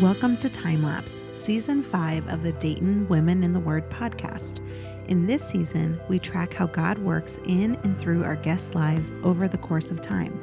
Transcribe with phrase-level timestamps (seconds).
[0.00, 4.60] Welcome to Time Lapse, Season 5 of the Dayton Women in the Word podcast.
[5.08, 9.48] In this season, we track how God works in and through our guests' lives over
[9.48, 10.40] the course of time.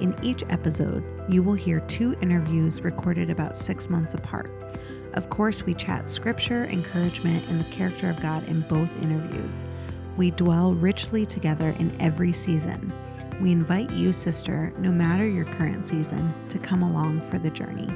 [0.00, 4.50] In each episode, you will hear two interviews recorded about six months apart.
[5.12, 9.64] Of course, we chat scripture, encouragement, and the character of God in both interviews.
[10.16, 12.92] We dwell richly together in every season.
[13.40, 17.88] We invite you, sister, no matter your current season, to come along for the journey.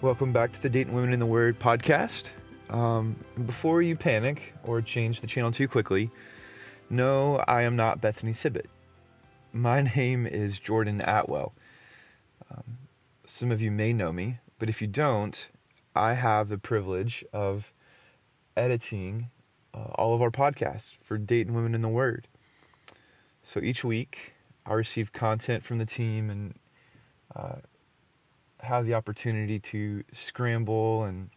[0.00, 2.30] Welcome back to the Dayton Women in the Word podcast.
[2.70, 3.14] Um,
[3.44, 6.10] before you panic or change the channel too quickly,
[6.88, 8.68] no, I am not Bethany Sibbett.
[9.52, 11.52] My name is Jordan Atwell.
[13.30, 15.48] Some of you may know me, but if you don't,
[15.94, 17.72] I have the privilege of
[18.56, 19.30] editing
[19.72, 22.26] uh, all of our podcasts for Dayton Women in the Word.
[23.40, 24.34] So each week,
[24.66, 26.54] I receive content from the team and
[27.34, 27.60] uh,
[28.62, 31.30] have the opportunity to scramble and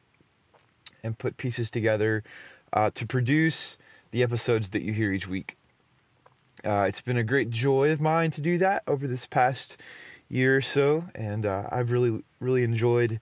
[1.04, 2.24] and put pieces together
[2.74, 3.78] uh, to produce
[4.10, 5.58] the episodes that you hear each week.
[6.66, 9.78] Uh, it's been a great joy of mine to do that over this past
[10.34, 13.20] year or so, and uh, I've really, really enjoyed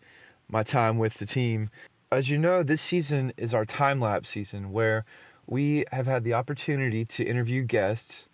[0.49, 1.69] my time with the team.
[2.11, 5.03] As you know, this season is our time lapse season where
[5.45, 8.29] we have had the opportunity to interview guests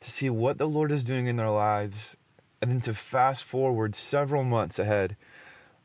[0.00, 2.16] to see what the Lord is doing in their lives
[2.60, 5.16] and then to fast forward several months ahead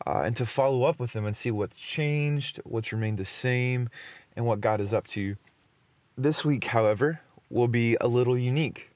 [0.07, 3.89] uh, and to follow up with them and see what's changed, what's remained the same,
[4.35, 5.35] and what God is up to.
[6.17, 8.89] This week, however, will be a little unique.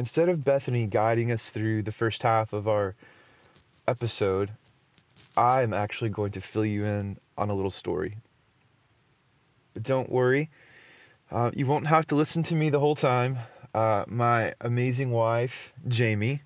[0.00, 2.94] Instead of Bethany guiding us through the first half of our
[3.86, 4.48] episode,
[5.36, 8.16] I'm actually going to fill you in on a little story.
[9.74, 10.48] But don't worry,
[11.30, 13.40] uh, you won't have to listen to me the whole time.
[13.74, 16.44] Uh, my amazing wife, Jamie,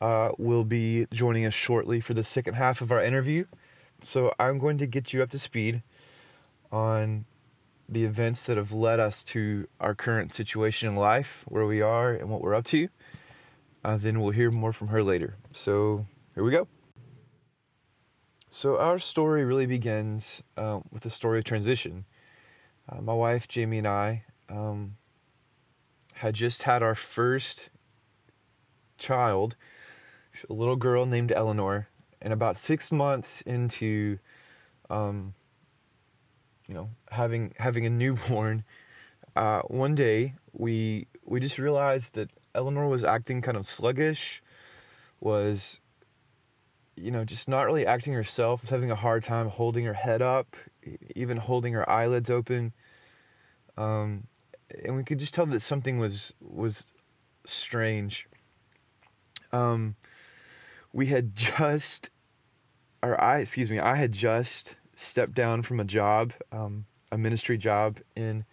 [0.00, 3.44] uh, will be joining us shortly for the second half of our interview.
[4.02, 5.84] So I'm going to get you up to speed
[6.72, 7.24] on
[7.88, 12.12] the events that have led us to our current situation in life, where we are,
[12.12, 12.88] and what we're up to.
[13.84, 15.36] Uh, then we'll hear more from her later.
[15.52, 16.66] So here we go.
[18.48, 22.04] So our story really begins uh, with the story of transition.
[22.88, 24.96] Uh, my wife Jamie and I um,
[26.14, 27.70] had just had our first
[28.96, 29.56] child
[30.48, 31.88] a little girl named Eleanor,
[32.20, 34.18] and about six months into,
[34.90, 35.34] um,
[36.68, 38.64] you know, having having a newborn,
[39.36, 44.42] uh, one day we we just realized that Eleanor was acting kind of sluggish,
[45.20, 45.80] was,
[46.96, 50.22] you know, just not really acting herself, was having a hard time holding her head
[50.22, 50.56] up,
[51.16, 52.72] even holding her eyelids open.
[53.76, 54.28] Um,
[54.84, 56.92] and we could just tell that something was was
[57.44, 58.28] strange.
[59.52, 59.96] Um,
[60.92, 62.10] we had just,
[63.02, 67.58] or I, excuse me, I had just stepped down from a job, um, a ministry
[67.58, 68.44] job in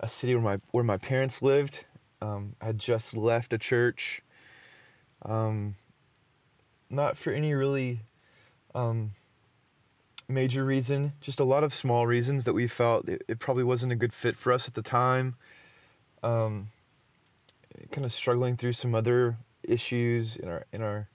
[0.00, 1.84] a city where my where my parents lived.
[2.20, 4.22] Um, I just left a church.
[5.22, 5.76] Um,
[6.88, 8.00] not for any really
[8.74, 9.12] um,
[10.28, 13.92] major reason, just a lot of small reasons that we felt it, it probably wasn't
[13.92, 15.36] a good fit for us at the time.
[16.22, 16.68] Um,
[17.90, 21.08] kind of struggling through some other issues in our in our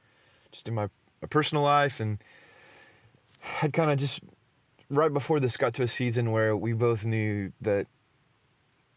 [0.52, 0.90] just in my,
[1.22, 2.20] my personal life and
[3.42, 4.22] had kind of just
[4.90, 7.88] right before this got to a season where we both knew that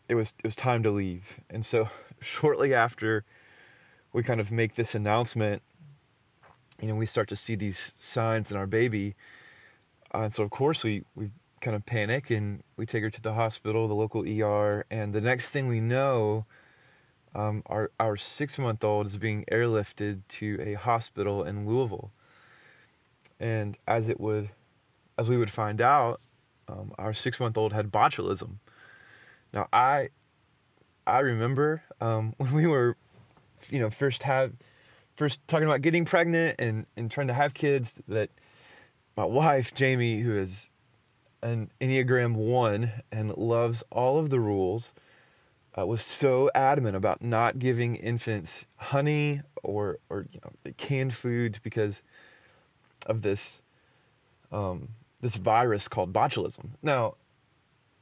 [0.08, 1.40] it was it was time to leave.
[1.50, 1.88] And so
[2.20, 3.24] shortly after
[4.12, 5.62] we kind of make this announcement,
[6.80, 9.14] you know, we start to see these signs in our baby.
[10.14, 11.30] Uh, and so of course we we
[11.60, 15.20] kind of panic and we take her to the hospital, the local ER, and the
[15.20, 16.44] next thing we know,
[17.34, 22.12] um, our our six month old is being airlifted to a hospital in Louisville,
[23.44, 24.48] and as it would,
[25.18, 26.18] as we would find out,
[26.66, 28.54] um, our six month old had botulism.
[29.52, 30.08] Now I,
[31.06, 32.96] I remember um, when we were,
[33.68, 34.54] you know, first have,
[35.14, 38.30] first talking about getting pregnant and and trying to have kids that
[39.14, 40.70] my wife Jamie, who is
[41.42, 44.94] an Enneagram one and loves all of the rules
[45.78, 51.58] uh, was so adamant about not giving infants honey or or you know canned foods
[51.58, 52.02] because
[53.06, 53.60] of this
[54.52, 54.88] um,
[55.20, 56.70] this virus called botulism.
[56.82, 57.14] Now,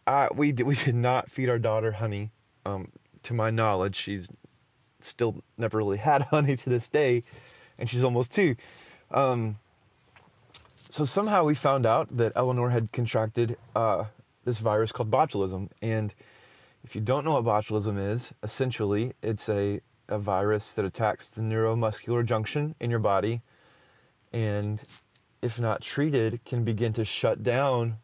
[0.07, 2.31] I, we we did not feed our daughter honey.
[2.65, 2.93] Um,
[3.25, 4.31] to my knowledge, she's
[5.01, 7.23] still never really had honey to this day,
[7.79, 8.55] and she's almost two.
[9.11, 9.59] Um,
[10.75, 14.05] so somehow we found out that Eleanor had contracted uh,
[14.45, 15.71] this virus called botulism.
[15.81, 16.13] And
[16.85, 21.41] if you don't know what botulism is, essentially it's a, a virus that attacks the
[21.41, 23.41] neuromuscular junction in your body.
[24.33, 24.83] And
[25.43, 27.99] if not treated, can begin to shut down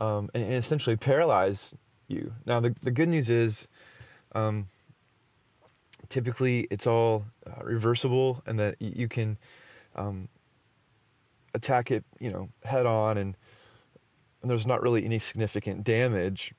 [0.00, 1.74] um, and, and, essentially paralyze
[2.06, 2.32] you.
[2.46, 3.68] Now, the, the good news is
[4.32, 4.68] um,
[6.08, 9.36] typically it's all uh, reversible and that you can
[9.96, 10.28] um,
[11.54, 13.36] attack it, you know, head on and,
[14.40, 16.54] and there's not really any significant damage.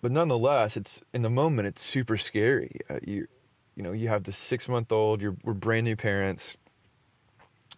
[0.00, 2.80] But nonetheless, it's in the moment it's super scary.
[2.90, 3.28] Uh, you
[3.76, 6.58] you know, you have this 6-month-old, you're we're brand new parents.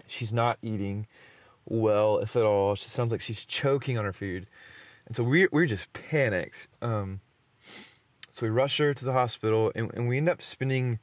[0.06, 1.06] She's not eating
[1.66, 2.74] well, if at all.
[2.74, 4.46] She sounds like she's choking on her food.
[5.06, 6.68] And so we we're just panicked.
[6.80, 7.20] Um,
[8.30, 10.98] so we rush her to the hospital and, and we end up spending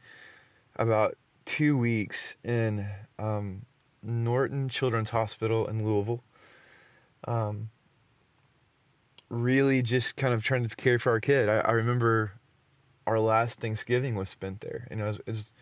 [0.76, 1.16] about
[1.46, 2.88] two weeks in
[3.18, 3.66] um,
[4.04, 6.24] Norton Children's Hospital in Louisville.
[7.26, 7.70] Um,
[9.30, 11.48] really just kind of trying to care for our kid.
[11.48, 12.34] I, I remember
[13.08, 14.88] our last Thanksgiving was spent there.
[14.90, 15.54] You know, it was,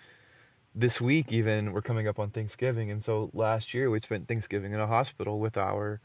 [0.75, 4.73] this week even we're coming up on Thanksgiving, and so last year we spent Thanksgiving
[4.73, 5.99] in a hospital with our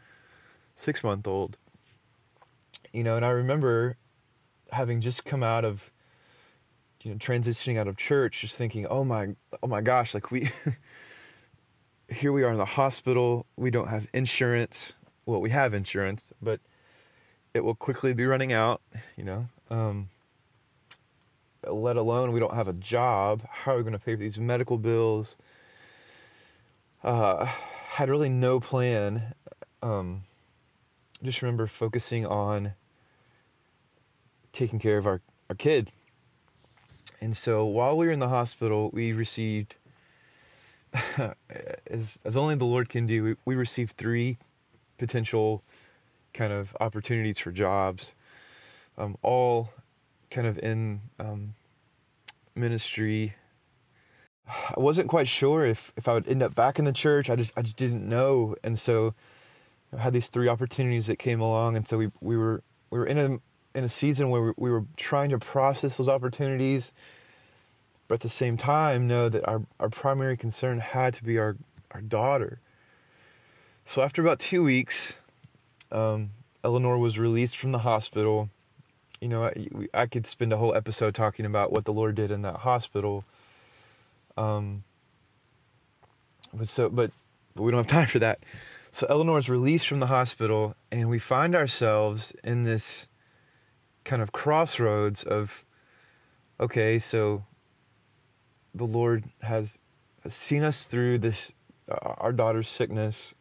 [0.75, 1.57] six month old.
[2.93, 3.97] You know, and I remember
[4.71, 5.91] having just come out of
[7.03, 10.51] you know transitioning out of church, just thinking, oh my, oh my gosh, like we.
[12.09, 13.47] here we are in the hospital.
[13.57, 14.93] We don't have insurance.
[15.27, 16.61] Well, we have insurance, but
[17.55, 18.83] it will quickly be running out,
[19.17, 19.49] you know.
[19.71, 20.11] Um,
[21.69, 23.43] let alone we don't have a job.
[23.51, 25.37] How are we going to pay for these medical bills?
[27.03, 29.35] Uh, had really no plan.
[29.83, 30.25] Um,
[31.23, 32.73] just remember focusing on
[34.53, 35.91] taking care of our, our kid.
[37.21, 39.77] And so while we were in the hospital, we received
[41.87, 44.39] as as only the Lord can do, we, we received three
[44.99, 45.63] potential
[46.33, 48.15] kind of opportunities for jobs,
[48.97, 49.71] um, all
[50.35, 51.55] kind of in um,
[52.55, 53.35] ministry.
[54.47, 57.31] I wasn't quite sure if, if I would end up back in the church.
[57.31, 59.15] I just I just didn't know, and so
[59.97, 63.07] I had these three opportunities that came along, and so we we were we were
[63.07, 63.39] in a
[63.79, 66.93] in a season where we, we were trying to process those opportunities
[68.09, 71.57] but at the same time know that our, our primary concern had to be our,
[71.91, 72.61] our daughter.
[73.85, 75.15] So after about two weeks,
[75.91, 76.31] um,
[76.63, 78.51] Eleanor was released from the hospital.
[79.25, 82.31] You know, I, I, could spend a whole episode talking about what the Lord did
[82.31, 83.25] in that hospital.
[84.37, 84.85] Um,
[86.53, 87.11] but so, but,
[87.55, 88.41] but we don't have time for that.
[88.91, 93.09] So Eleanor is released from the hospital, and we find ourselves in this
[94.05, 95.65] kind of crossroads of,
[96.61, 97.47] okay, so
[98.75, 99.79] the Lord has,
[100.29, 101.55] seen us through this,
[101.88, 103.35] our daughter's sickness.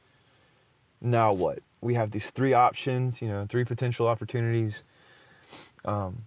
[1.02, 1.60] Now what?
[1.82, 4.88] We have these three options, you know, three potential opportunities.
[5.86, 6.26] Um,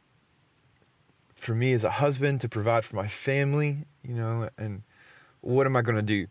[1.35, 4.83] for me as a husband to provide for my family, you know, and
[5.41, 6.27] what am I going to do?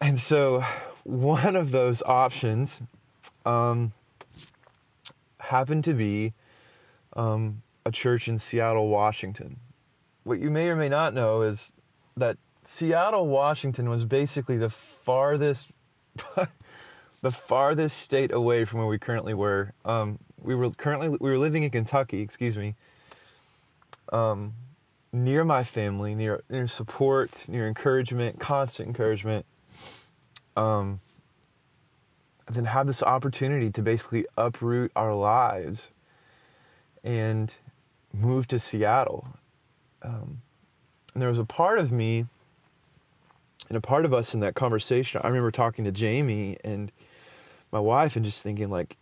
[0.00, 0.64] And so,
[1.04, 2.82] one of those options
[3.44, 3.92] um,
[5.38, 6.32] happened to be
[7.14, 9.58] um, a church in Seattle, Washington
[10.24, 11.72] what you may or may not know is
[12.16, 15.70] that Seattle, Washington was basically the farthest
[17.22, 19.72] the farthest state away from where we currently were.
[19.84, 22.74] Um, we were currently we were living in Kentucky, excuse me.
[24.12, 24.54] Um,
[25.12, 29.46] near my family, near near support, near encouragement, constant encouragement.
[30.56, 30.98] Um,
[32.48, 35.90] then have this opportunity to basically uproot our lives
[37.04, 37.54] and
[38.12, 39.28] move to Seattle
[40.02, 40.42] um,
[41.14, 42.24] and there was a part of me
[43.68, 45.20] and a part of us in that conversation.
[45.22, 46.90] I remember talking to Jamie and
[47.72, 48.96] my wife and just thinking like,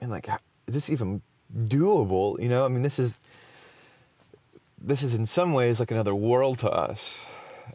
[0.00, 0.28] and like,
[0.70, 1.20] is this even
[1.52, 2.40] doable?
[2.40, 3.20] You know, I mean, this is
[4.80, 7.18] this is in some ways like another world to us,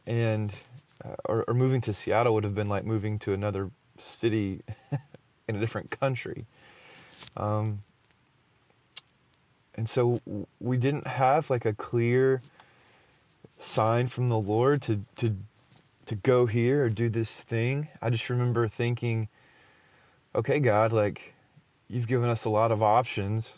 [0.07, 0.49] and
[1.03, 4.61] uh, or, or moving to Seattle would have been like moving to another city
[5.49, 6.45] in a different country.
[7.35, 7.79] Um,
[9.75, 10.21] and so
[10.61, 12.39] we didn't have like a clear
[13.57, 15.35] sign from the Lord to to
[16.05, 17.89] to go here or do this thing.
[18.01, 19.27] I just remember thinking,
[20.33, 21.34] okay, God, like
[21.87, 23.57] you've given us a lot of options,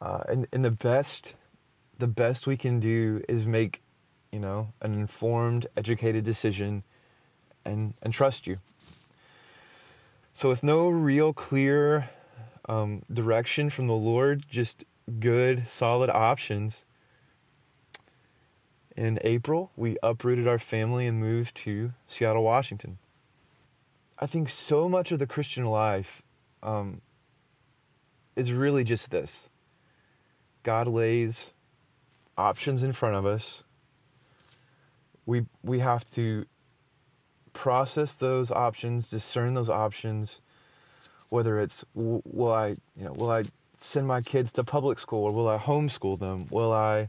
[0.00, 1.34] uh, and and the best
[1.98, 3.82] the best we can do is make
[4.32, 6.82] you know an informed, educated decision,
[7.64, 8.56] and and trust you.
[10.32, 12.10] So with no real clear
[12.68, 14.84] um, direction from the Lord, just
[15.18, 16.84] good, solid options
[18.96, 22.98] in April, we uprooted our family and moved to Seattle, Washington.
[24.18, 26.22] I think so much of the Christian life
[26.66, 27.00] um,
[28.34, 29.48] is really just this
[30.62, 31.54] God lays
[32.36, 33.62] options in front of us.
[35.24, 36.44] We, we have to
[37.52, 40.40] process those options, discern those options,
[41.30, 43.44] whether it's will I, you know, will I
[43.74, 46.46] send my kids to public school or will I homeschool them?
[46.50, 47.08] Will I,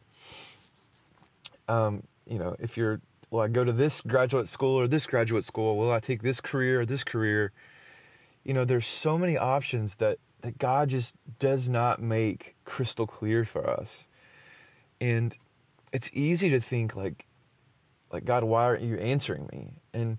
[1.67, 5.43] um, you know, if you're, will I go to this graduate school or this graduate
[5.43, 5.77] school?
[5.77, 7.51] Will I take this career or this career?
[8.47, 13.43] You know, there's so many options that, that God just does not make crystal clear
[13.43, 14.07] for us.
[15.01, 15.35] And
[15.91, 17.25] it's easy to think like,
[18.09, 19.73] like God, why aren't you answering me?
[19.93, 20.17] And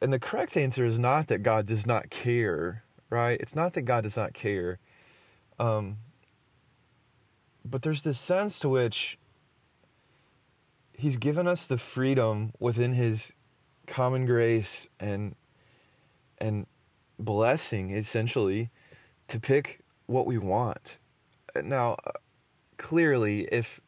[0.00, 3.40] and the correct answer is not that God does not care, right?
[3.40, 4.78] It's not that God does not care.
[5.58, 5.98] Um,
[7.64, 9.18] but there's this sense to which
[10.92, 13.34] He's given us the freedom within His
[13.86, 15.36] common grace and
[16.38, 16.66] and
[17.18, 18.70] blessing, essentially,
[19.28, 20.98] to pick what we want.
[21.62, 22.12] Now, uh,
[22.76, 23.80] clearly, if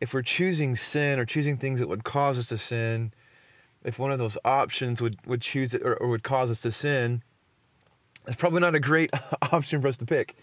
[0.00, 3.12] if we're choosing sin or choosing things that would cause us to sin,
[3.82, 6.72] if one of those options would, would choose it or, or would cause us to
[6.72, 7.22] sin,
[8.26, 9.10] it's probably not a great
[9.52, 10.36] option for us to pick.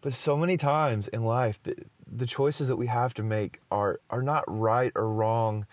[0.00, 1.74] But so many times in life, the,
[2.06, 5.66] the choices that we have to make are are not right or wrong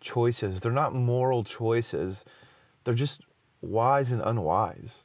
[0.00, 0.60] choices.
[0.60, 2.24] They're not moral choices.
[2.84, 3.22] They're just
[3.60, 5.04] wise and unwise.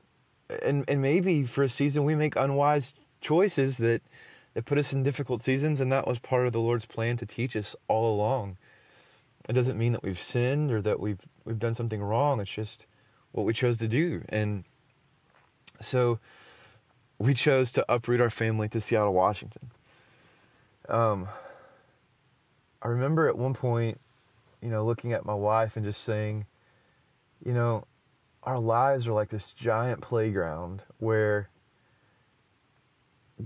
[0.62, 4.02] And and maybe for a season we make unwise choices that
[4.54, 7.26] that put us in difficult seasons and that was part of the Lord's plan to
[7.26, 8.58] teach us all along.
[9.50, 12.40] It doesn't mean that we've sinned or that we've we've done something wrong.
[12.40, 12.86] It's just
[13.32, 14.24] what we chose to do.
[14.30, 14.64] And
[15.82, 16.20] so
[17.18, 19.72] we chose to uproot our family to Seattle, Washington.
[20.88, 21.28] Um,
[22.82, 24.00] I remember at one point,
[24.62, 26.46] you know, looking at my wife and just saying,
[27.44, 27.86] you know,
[28.46, 31.50] our lives are like this giant playground where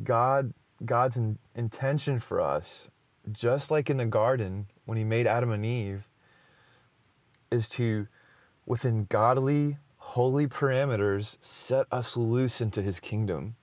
[0.04, 0.54] God
[0.86, 2.90] God's in, intention for us
[3.32, 6.08] just like in the garden when he made Adam and Eve,
[7.52, 8.08] is to,
[8.66, 13.56] within godly, holy parameters, set us loose into his kingdom.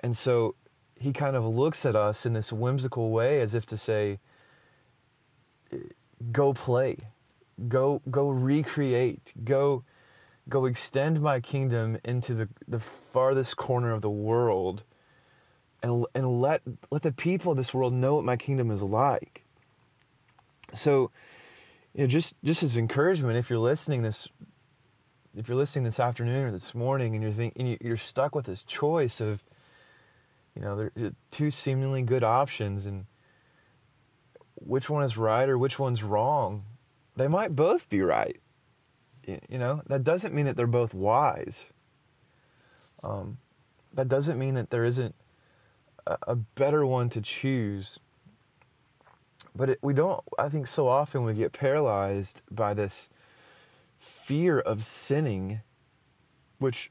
[0.00, 0.54] And so
[0.98, 4.18] he kind of looks at us in this whimsical way as if to say,
[6.30, 6.96] go play,
[7.68, 9.84] go, go recreate, go,
[10.48, 14.84] go extend my kingdom into the, the farthest corner of the world
[15.82, 19.44] and and let let the people of this world know what my kingdom is like.
[20.72, 21.10] So,
[21.94, 24.28] you know, just just as encouragement, if you're listening this,
[25.36, 28.62] if you're listening this afternoon or this morning, and you're thinking you're stuck with this
[28.62, 29.42] choice of,
[30.54, 33.06] you know, there are two seemingly good options, and
[34.54, 36.64] which one is right or which one's wrong,
[37.16, 38.40] they might both be right.
[39.26, 41.70] You know, that doesn't mean that they're both wise.
[43.04, 43.38] Um,
[43.94, 45.14] that doesn't mean that there isn't
[46.06, 47.98] a better one to choose.
[49.54, 53.08] But it, we don't, I think so often we get paralyzed by this
[54.00, 55.60] fear of sinning,
[56.58, 56.90] which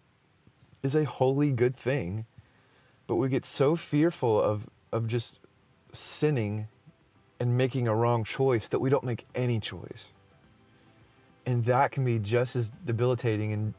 [0.84, 2.26] is a wholly good thing.
[3.08, 5.40] But we get so fearful of, of just
[5.92, 6.68] sinning
[7.42, 10.12] and making a wrong choice that we don't make any choice.
[11.44, 13.74] And that can be just as debilitating and,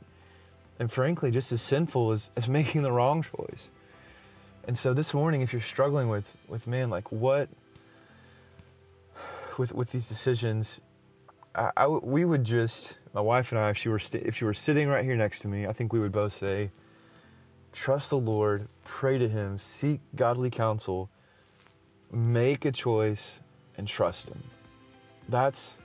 [0.80, 3.70] and frankly, just as sinful as, as making the wrong choice.
[4.66, 7.48] And so this morning, if you're struggling with, with man, like what,
[9.58, 10.80] with, with these decisions,
[11.54, 14.44] I, I, we would just, my wife and I, if she were, st- if she
[14.44, 16.72] were sitting right here next to me, I think we would both say,
[17.72, 21.10] trust the Lord, pray to him, seek godly counsel,
[22.10, 23.40] make a choice
[23.76, 24.42] and trust him.
[25.28, 25.76] That's,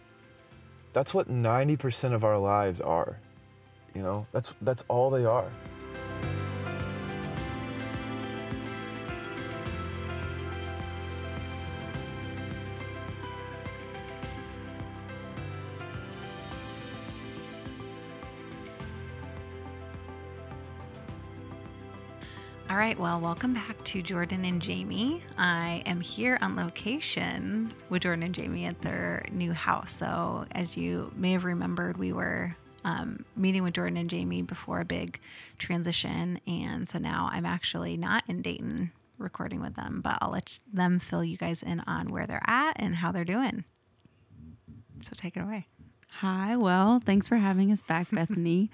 [0.94, 3.20] that's what 90% of our lives are.
[3.94, 5.50] You know, that's, that's all they are.
[22.78, 25.24] Right, well, welcome back to Jordan and Jamie.
[25.36, 29.96] I am here on location with Jordan and Jamie at their new house.
[29.96, 34.80] So, as you may have remembered, we were um, meeting with Jordan and Jamie before
[34.80, 35.20] a big
[35.58, 36.40] transition.
[36.46, 41.00] And so now I'm actually not in Dayton recording with them, but I'll let them
[41.00, 43.64] fill you guys in on where they're at and how they're doing.
[45.02, 45.66] So, take it away.
[46.20, 48.70] Hi, well, thanks for having us back, Bethany.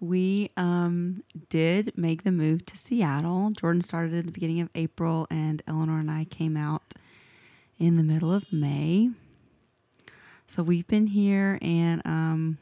[0.00, 3.50] We um, did make the move to Seattle.
[3.50, 6.94] Jordan started at the beginning of April, and Eleanor and I came out
[7.78, 9.10] in the middle of May.
[10.46, 12.58] So we've been here, and um,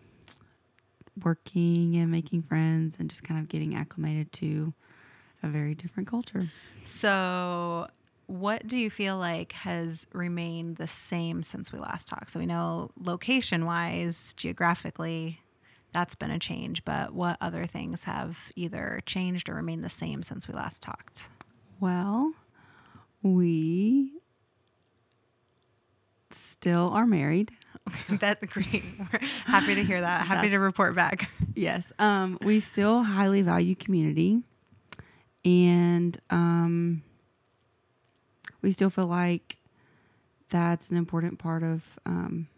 [1.23, 4.73] working and making friends and just kind of getting acclimated to
[5.43, 6.51] a very different culture.
[6.85, 7.89] So,
[8.27, 12.31] what do you feel like has remained the same since we last talked?
[12.31, 15.41] So, we know location wise, geographically,
[15.93, 20.23] that's been a change, but what other things have either changed or remained the same
[20.23, 21.29] since we last talked?
[21.81, 22.33] Well,
[23.23, 24.13] we
[26.31, 27.53] still are married.
[28.09, 28.85] That's great.
[28.99, 30.27] We're happy to hear that.
[30.27, 31.31] Happy to report back.
[31.55, 31.93] Yes.
[31.99, 34.43] Um, we still highly value community,
[35.45, 37.03] and um,
[38.63, 39.59] we still feel like
[40.49, 42.49] that's an important part of um,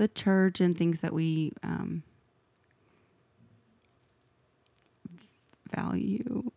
[0.00, 2.02] the church and things that we um,
[5.76, 6.50] value.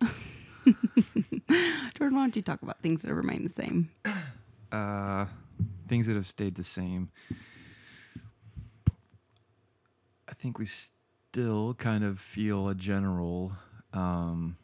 [0.64, 3.90] Jordan, why don't you talk about things that have remained the same?
[4.72, 5.26] Uh,
[5.88, 7.10] things that have stayed the same.
[10.26, 13.52] I think we still kind of feel a general
[13.92, 14.56] um,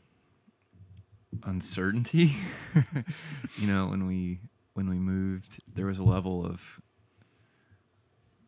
[1.45, 2.35] uncertainty.
[3.59, 4.41] you know, when we
[4.73, 6.81] when we moved, there was a level of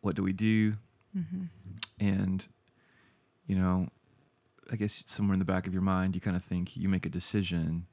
[0.02, 0.74] what do we do,
[1.98, 2.46] and
[3.46, 3.88] you know,
[4.70, 7.06] I guess somewhere in the back of your mind, you kind of think you make
[7.06, 7.86] a decision,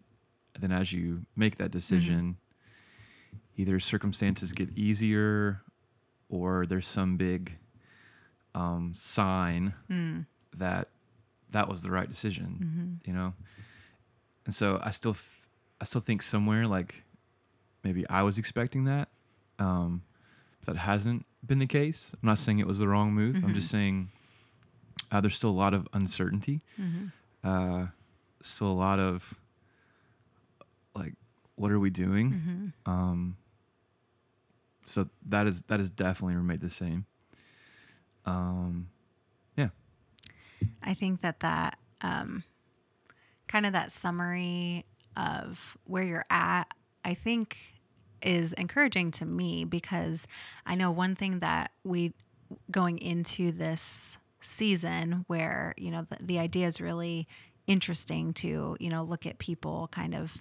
[0.53, 2.37] and then as you make that decision,
[3.55, 5.61] either circumstances get easier,
[6.29, 7.57] or there's some big
[8.55, 10.25] um, sign Mm.
[10.57, 10.89] that
[11.51, 13.33] that was the right decision, you know.
[14.45, 15.47] And so I still, f-
[15.81, 17.03] I still think somewhere like
[17.83, 19.09] maybe I was expecting that.
[19.59, 20.03] Um,
[20.65, 22.11] that hasn't been the case.
[22.13, 23.35] I'm not saying it was the wrong move.
[23.43, 24.09] I'm just saying
[25.11, 26.61] uh, there's still a lot of uncertainty.
[27.43, 27.87] Uh,
[28.41, 29.35] still a lot of
[30.95, 31.13] like,
[31.55, 32.73] what are we doing?
[32.85, 33.37] Um,
[34.85, 37.05] so that is that is definitely remained the same.
[38.25, 38.89] Um,
[39.55, 39.69] yeah.
[40.83, 42.43] I think that that um,
[43.47, 46.65] kind of that summary of where you're at,
[47.05, 47.57] I think
[48.21, 50.27] is encouraging to me because
[50.65, 52.13] I know one thing that we
[52.71, 57.27] going into this season where, you know, the, the idea is really
[57.67, 60.31] interesting to, you know, look at people kind of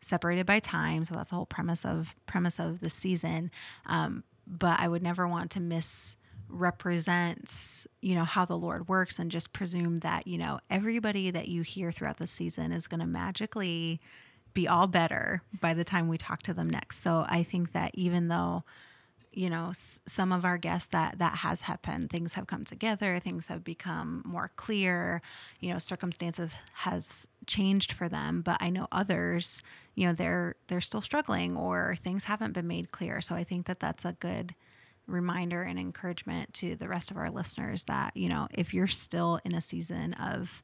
[0.00, 1.04] separated by time.
[1.04, 3.50] So that's the whole premise of premise of the season.
[3.86, 9.30] Um, but I would never want to misrepresent, you know, how the Lord works and
[9.30, 13.06] just presume that, you know, everybody that you hear throughout the season is going to
[13.06, 14.00] magically
[14.54, 17.00] be all better by the time we talk to them next.
[17.02, 18.64] So I think that even though
[19.32, 23.18] you know s- some of our guests that that has happened things have come together
[23.20, 25.22] things have become more clear
[25.60, 29.62] you know circumstances has changed for them but i know others
[29.94, 33.66] you know they're they're still struggling or things haven't been made clear so i think
[33.66, 34.52] that that's a good
[35.06, 39.38] reminder and encouragement to the rest of our listeners that you know if you're still
[39.44, 40.62] in a season of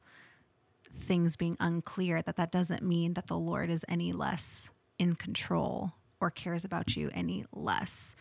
[0.99, 5.93] things being unclear that that doesn't mean that the lord is any less in control
[6.19, 8.15] or cares about you any less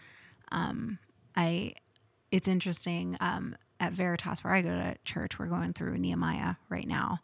[0.53, 0.99] um,
[1.35, 1.75] I
[2.31, 5.39] it's interesting um, at Veritas where I go to church.
[5.39, 7.21] We're going through Nehemiah right now,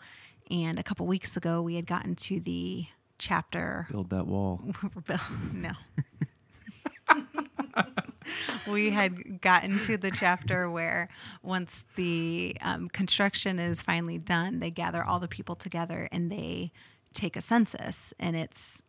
[0.50, 2.86] and a couple weeks ago we had gotten to the
[3.18, 3.86] chapter.
[3.90, 4.60] Build that wall.
[5.52, 5.72] no.
[8.66, 11.08] we had gotten to the chapter where
[11.42, 16.72] once the um, construction is finally done, they gather all the people together and they
[17.12, 18.82] take a census, and it's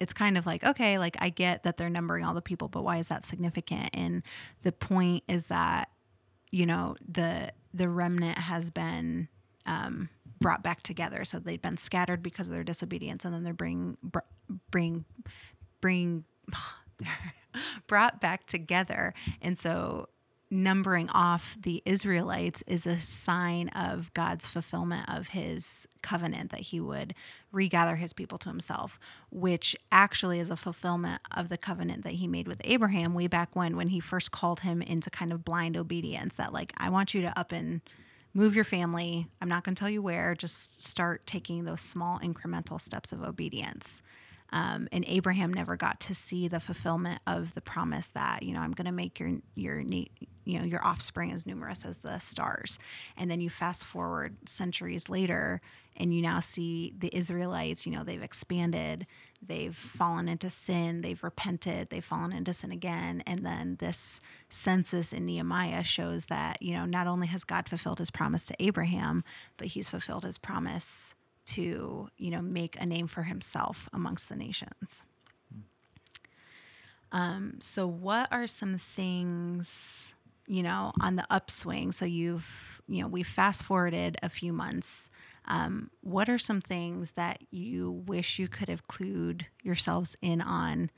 [0.00, 2.82] it's kind of like okay like i get that they're numbering all the people but
[2.82, 3.90] why is that significant?
[3.94, 4.22] And
[4.62, 5.88] the point is that
[6.50, 9.28] you know the the remnant has been
[9.66, 10.08] um,
[10.40, 11.24] brought back together.
[11.24, 14.18] So they've been scattered because of their disobedience and then they're bring br-
[14.70, 15.04] bring
[15.80, 16.24] bring
[17.86, 20.08] brought back together and so
[20.54, 26.80] numbering off the Israelites is a sign of God's fulfillment of his covenant that he
[26.80, 27.14] would
[27.50, 28.98] regather his people to himself,
[29.30, 33.56] which actually is a fulfillment of the covenant that he made with Abraham way back
[33.56, 37.14] when, when he first called him into kind of blind obedience that, like, I want
[37.14, 37.80] you to up and
[38.32, 39.26] move your family.
[39.40, 43.22] I'm not going to tell you where, just start taking those small incremental steps of
[43.22, 44.02] obedience.
[44.54, 48.60] Um, and Abraham never got to see the fulfillment of the promise that you know
[48.60, 50.06] I'm going to make your your you
[50.46, 52.78] know your offspring as numerous as the stars.
[53.16, 55.60] And then you fast forward centuries later,
[55.96, 57.84] and you now see the Israelites.
[57.84, 59.08] You know they've expanded,
[59.44, 65.12] they've fallen into sin, they've repented, they've fallen into sin again, and then this census
[65.12, 69.24] in Nehemiah shows that you know not only has God fulfilled His promise to Abraham,
[69.56, 74.36] but He's fulfilled His promise to you know make a name for himself amongst the
[74.36, 75.02] nations
[77.12, 80.14] um, so what are some things
[80.46, 81.92] you know, on the upswing.
[81.92, 85.10] So you've, you know, we've fast forwarded a few months.
[85.46, 90.90] Um, what are some things that you wish you could have clued yourselves in on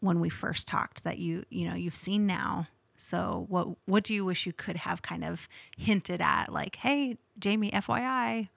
[0.00, 2.68] when we first talked that you, you know, you've seen now?
[2.96, 7.16] So what what do you wish you could have kind of hinted at like, hey,
[7.38, 8.48] Jamie, FYI,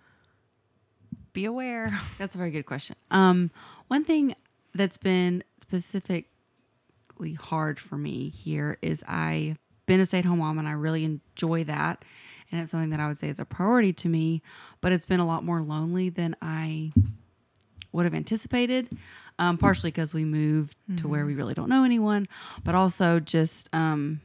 [1.34, 2.00] be aware.
[2.18, 2.96] That's a very good question.
[3.10, 3.52] Um,
[3.88, 4.36] one thing
[4.74, 10.58] that's been specifically hard for me here is I've been a stay at home mom
[10.60, 12.04] and I really enjoy that.
[12.52, 14.42] And it's something that I would say is a priority to me,
[14.82, 16.94] but it's been a lot more lonely than I
[17.92, 18.90] would have anticipated.
[19.40, 22.28] Um, partially because we moved to where we really don't know anyone,
[22.64, 24.22] but also just, um,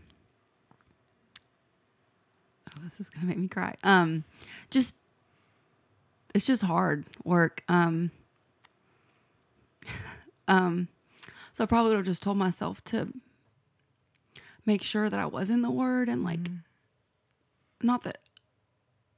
[2.70, 3.74] oh, this is gonna make me cry.
[3.82, 4.24] Um,
[4.68, 4.92] just
[6.36, 7.64] it's just hard work.
[7.66, 8.10] Um,
[10.48, 10.88] um,
[11.54, 13.08] so I probably would have just told myself to
[14.66, 16.50] make sure that I was in the Word and like,
[17.82, 18.18] not that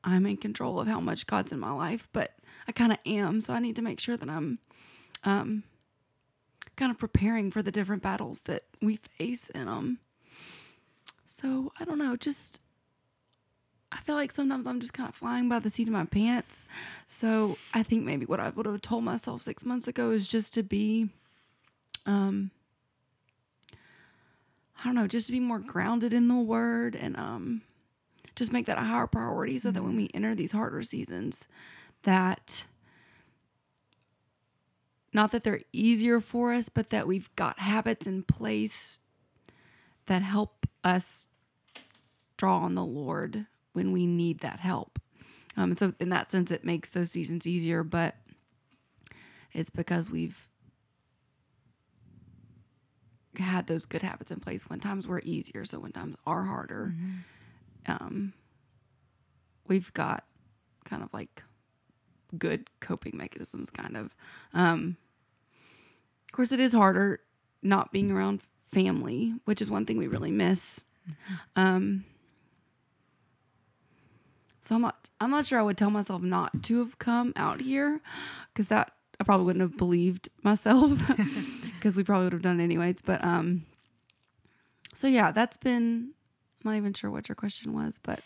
[0.05, 2.37] I'm in control of how much God's in my life, but
[2.69, 3.41] I kind of am.
[3.41, 4.61] So I need to make sure that I'm,
[5.25, 5.65] um,
[6.77, 9.99] kind of preparing for the different battles that we face in them.
[11.27, 12.61] So I don't know, just
[13.91, 16.67] I feel like sometimes I'm just kind of flying by the seat of my pants.
[17.07, 20.53] So I think maybe what I would have told myself six months ago is just
[20.55, 21.09] to be,
[22.05, 22.51] um,
[23.73, 27.63] I don't know, just to be more grounded in the word and um,
[28.37, 31.49] just make that a higher priority so that when we enter these harder seasons,
[32.03, 32.67] that
[35.15, 39.01] not that they're easier for us, but that we've got habits in place
[40.07, 41.27] that help us
[42.37, 43.47] draw on the Lord
[43.79, 44.99] when we need that help.
[45.57, 48.17] Um, so in that sense, it makes those seasons easier, but
[49.53, 50.49] it's because we've
[53.37, 55.65] had those good habits in place when times were easier.
[55.65, 56.93] So when times are harder,
[57.87, 58.33] um,
[59.69, 60.25] we've got
[60.85, 61.45] kind of like
[62.37, 64.15] good coping mechanisms, kind of.
[64.53, 64.97] Um,
[66.27, 67.21] of course, it is harder
[67.63, 68.41] not being around
[68.73, 70.83] family, which is one thing we really miss.
[71.57, 72.05] Um,
[74.69, 77.63] so I'm not I'm not sure I would tell myself not to have come out
[77.63, 78.03] here
[78.53, 81.01] because that I probably wouldn't have believed myself
[81.65, 83.01] because we probably would have done it anyways.
[83.01, 83.65] But um
[84.93, 86.11] so yeah, that's been
[86.63, 88.21] I'm not even sure what your question was, but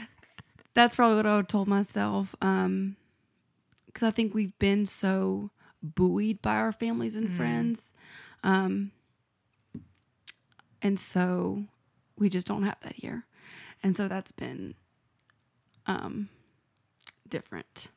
[0.74, 2.34] that's probably what I would have told myself.
[2.40, 2.96] Um
[3.84, 5.50] because I think we've been so
[5.82, 7.92] buoyed by our families and friends.
[8.42, 8.92] Um
[10.80, 11.64] and so
[12.16, 13.26] we just don't have that here.
[13.82, 14.74] And so that's been
[15.86, 16.28] um
[17.28, 17.88] different.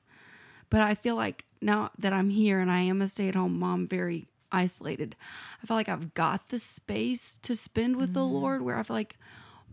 [0.69, 4.27] But I feel like now that I'm here and I am a stay-at-home mom, very
[4.51, 5.15] isolated,
[5.61, 8.31] I feel like I've got the space to spend with the mm.
[8.31, 9.17] Lord where I feel like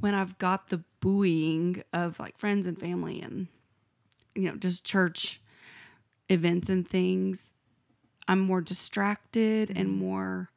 [0.01, 3.49] when I've got the buoying of like friends and family and
[4.35, 5.41] you know, just church
[6.29, 7.55] events and things,
[8.29, 9.99] I'm more distracted and mm.
[9.99, 10.51] more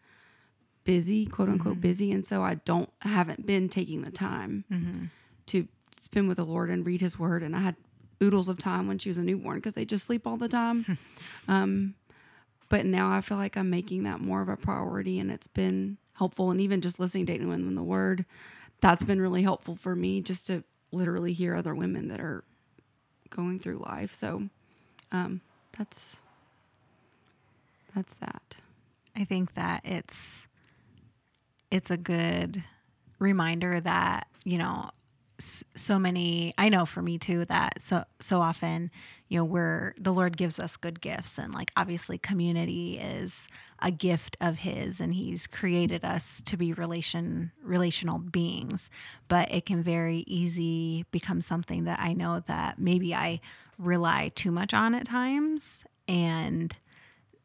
[0.84, 1.82] busy, quote unquote mm-hmm.
[1.82, 2.12] busy.
[2.12, 5.06] And so I don't haven't been taking the time mm-hmm.
[5.48, 7.44] to spend with the Lord and read his word.
[7.44, 7.76] And I had
[8.22, 10.98] oodles of time when she was a newborn because they just sleep all the time.
[11.48, 11.96] um,
[12.70, 15.98] but now I feel like I'm making that more of a priority and it's been
[16.14, 16.52] helpful.
[16.52, 18.26] And even just listening to Dayton Women in the Word,
[18.82, 22.44] that's been really helpful for me just to literally hear other women that are
[23.30, 24.14] going through life.
[24.14, 24.50] So
[25.12, 25.42] um,
[25.78, 26.18] that's
[27.96, 28.58] that's that.
[29.16, 30.48] I think that it's
[31.72, 32.64] it's a good
[33.18, 34.92] reminder that you know
[35.40, 38.92] so many I know for me too that so so often
[39.30, 43.48] you know we're the Lord gives us good gifts and like obviously community is
[43.82, 48.90] a gift of his and he's created us to be relation relational beings.
[49.28, 53.40] But it can very easy become something that I know that maybe I
[53.78, 56.74] rely too much on at times and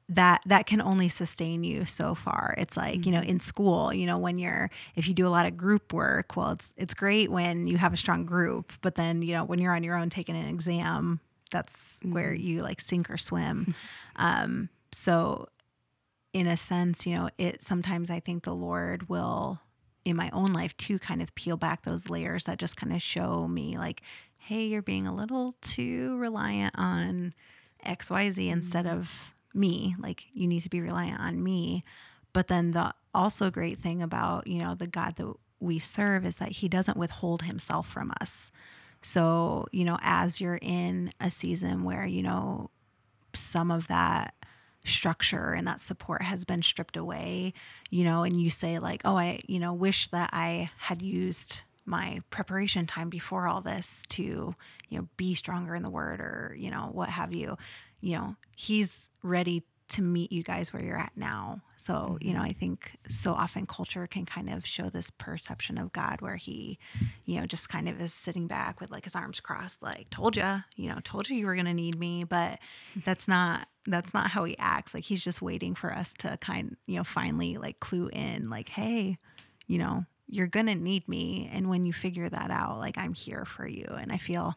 [0.08, 2.54] that that can only sustain you so far.
[2.58, 3.30] It's like you know mm-hmm.
[3.30, 6.52] in school you know when you're if you do a lot of group work well
[6.52, 9.74] it's it's great when you have a strong group but then you know when you're
[9.74, 12.46] on your own taking an exam that's where mm-hmm.
[12.46, 13.74] you like sink or swim.
[14.16, 15.48] Um so
[16.32, 19.60] in a sense you know it sometimes i think the lord will
[20.04, 23.00] in my own life too kind of peel back those layers that just kind of
[23.02, 24.02] show me like
[24.36, 27.34] hey you're being a little too reliant on
[27.86, 28.98] xyz instead mm-hmm.
[28.98, 31.84] of me like you need to be reliant on me
[32.32, 36.38] but then the also great thing about you know the god that we serve is
[36.38, 38.50] that he doesn't withhold himself from us
[39.02, 42.70] so you know as you're in a season where you know
[43.34, 44.34] some of that
[44.84, 47.52] structure and that support has been stripped away
[47.90, 51.62] you know and you say like oh i you know wish that i had used
[51.86, 54.54] my preparation time before all this to,
[54.88, 57.56] you know, be stronger in the word or, you know, what have you.
[58.04, 61.62] You know, he's ready to meet you guys where you're at now.
[61.76, 62.48] So, you know, mm-hmm.
[62.48, 66.78] I think so often culture can kind of show this perception of God where he,
[67.24, 70.36] you know, just kind of is sitting back with like his arms crossed, like, told
[70.36, 72.24] you, you know, told you you were going to need me.
[72.24, 72.58] But
[73.04, 74.94] that's not, that's not how he acts.
[74.94, 78.70] Like, he's just waiting for us to kind, you know, finally like clue in, like,
[78.70, 79.18] hey,
[79.66, 81.50] you know, you're going to need me.
[81.52, 83.86] And when you figure that out, like, I'm here for you.
[83.86, 84.54] And I feel,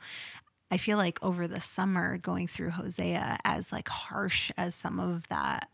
[0.70, 5.28] I feel like over the summer going through Hosea, as like harsh as some of
[5.30, 5.70] that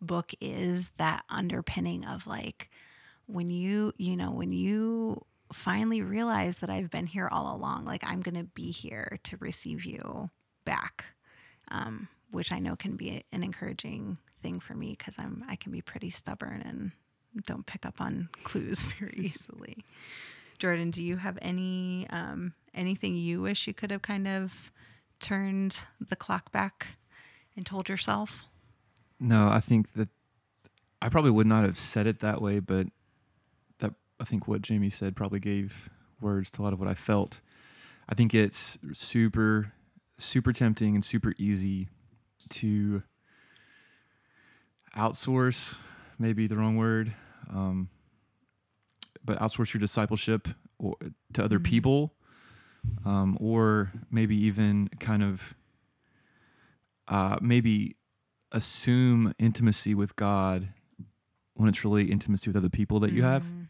[0.00, 2.70] book is, that underpinning of like
[3.26, 8.08] when you, you know, when you finally realize that I've been here all along, like
[8.08, 10.30] I'm going to be here to receive you
[10.64, 11.04] back,
[11.68, 15.72] um, which I know can be an encouraging thing for me because I'm I can
[15.72, 16.92] be pretty stubborn and
[17.46, 19.84] don't pick up on clues very easily.
[20.58, 24.70] Jordan, do you have any um, anything you wish you could have kind of
[25.20, 26.88] turned the clock back
[27.56, 28.44] and told yourself?
[29.18, 30.08] No, I think that
[31.00, 32.88] I probably would not have said it that way, but
[33.78, 35.88] that I think what Jamie said probably gave
[36.20, 37.40] words to a lot of what I felt.
[38.08, 39.72] I think it's super,
[40.18, 41.88] super tempting and super easy
[42.50, 43.02] to
[44.96, 45.78] outsource,
[46.18, 47.14] maybe the wrong word,
[47.50, 47.88] um,
[49.24, 50.96] but outsource your discipleship or,
[51.32, 51.64] to other Mhm.
[51.64, 52.14] people,
[53.04, 55.54] um, or maybe even kind of
[57.08, 57.96] uh, maybe
[58.52, 60.68] assume intimacy with God
[61.54, 63.42] when it's really intimacy with other people that you have.
[63.44, 63.66] Mm,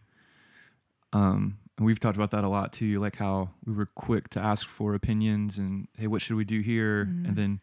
[1.12, 4.40] Um, and we've talked about that a lot too, like how we were quick to
[4.40, 7.06] ask for opinions and hey, what should we do here?
[7.06, 7.28] Mhm.
[7.28, 7.60] And then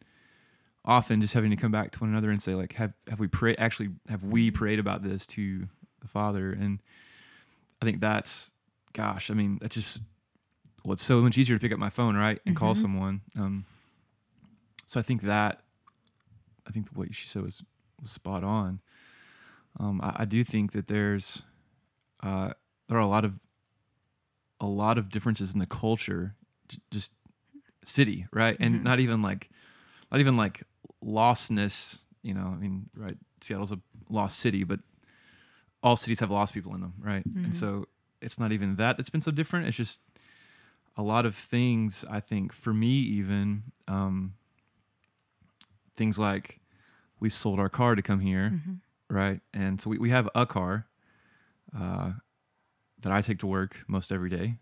[0.85, 3.27] often just having to come back to one another and say like, have have we
[3.27, 3.55] prayed?
[3.59, 4.53] Actually, have we Mhm.
[4.55, 5.67] prayed about this to
[5.99, 6.51] the Father?
[6.51, 6.81] And
[7.81, 8.53] I think that's,
[8.93, 10.03] gosh, I mean, that's just
[10.83, 12.77] well, it's so much easier to pick up my phone, right, and call Mhm.
[12.77, 13.21] someone.
[13.37, 13.65] Um,
[14.85, 15.61] so I think that,
[16.67, 17.63] I think what she said was
[18.01, 18.81] was spot on.
[19.79, 21.43] Um, I, I do think that there's,
[22.21, 22.53] uh,
[22.87, 23.39] there are a lot of,
[24.59, 26.35] a lot of differences in the culture,
[26.67, 27.11] j- just
[27.83, 28.83] city, right, and Mhm.
[28.83, 29.49] not even like,
[30.11, 30.63] not even like
[31.03, 31.99] lostness.
[32.21, 33.17] You know, I mean, right?
[33.41, 34.79] Seattle's a lost city, but
[35.81, 37.27] all cities have lost people in them, right?
[37.27, 37.43] Mhm.
[37.45, 37.87] And so
[38.21, 39.67] it's not even that it's been so different.
[39.67, 39.99] It's just
[40.95, 42.05] a lot of things.
[42.09, 44.33] I think for me, even um,
[45.95, 46.59] things like
[47.19, 48.79] we sold our car to come here, mhm.
[49.09, 49.41] right?
[49.53, 50.87] And so we, we have a car
[51.77, 52.11] uh,
[53.01, 54.57] that I take to work most every day.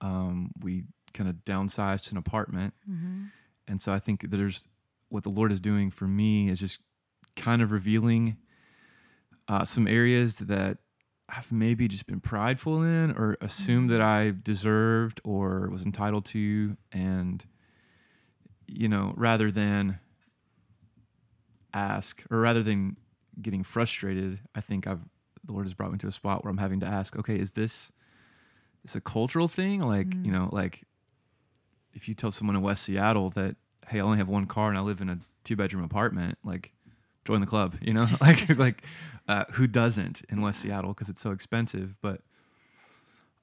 [0.00, 0.84] Um, we
[1.14, 2.74] kind of downsized to an apartment.
[2.88, 3.30] Mhm.
[3.66, 4.66] And so I think there's
[5.08, 6.80] what the Lord is doing for me is just
[7.36, 8.36] kind of revealing
[9.46, 10.78] uh, some areas that
[11.28, 16.76] I've maybe just been prideful in or assumed that I deserved or was entitled to.
[16.90, 17.44] And,
[18.66, 19.98] you know, rather than
[21.74, 22.96] ask or rather than
[23.40, 25.02] getting frustrated, I think I've,
[25.44, 27.52] the Lord has brought me to a spot where I'm having to ask, okay, is
[27.52, 27.92] this,
[28.84, 29.80] is a cultural thing?
[29.80, 30.32] Like, you Mm.
[30.32, 30.84] know, like
[31.92, 33.56] if you tell someone in West Seattle that,
[33.88, 36.72] hey, I only have one car and I live in a two bedroom apartment, like
[37.28, 38.82] join the club, you know, like like
[39.28, 41.94] uh, who doesn't in West Seattle because it's so expensive.
[42.00, 42.22] But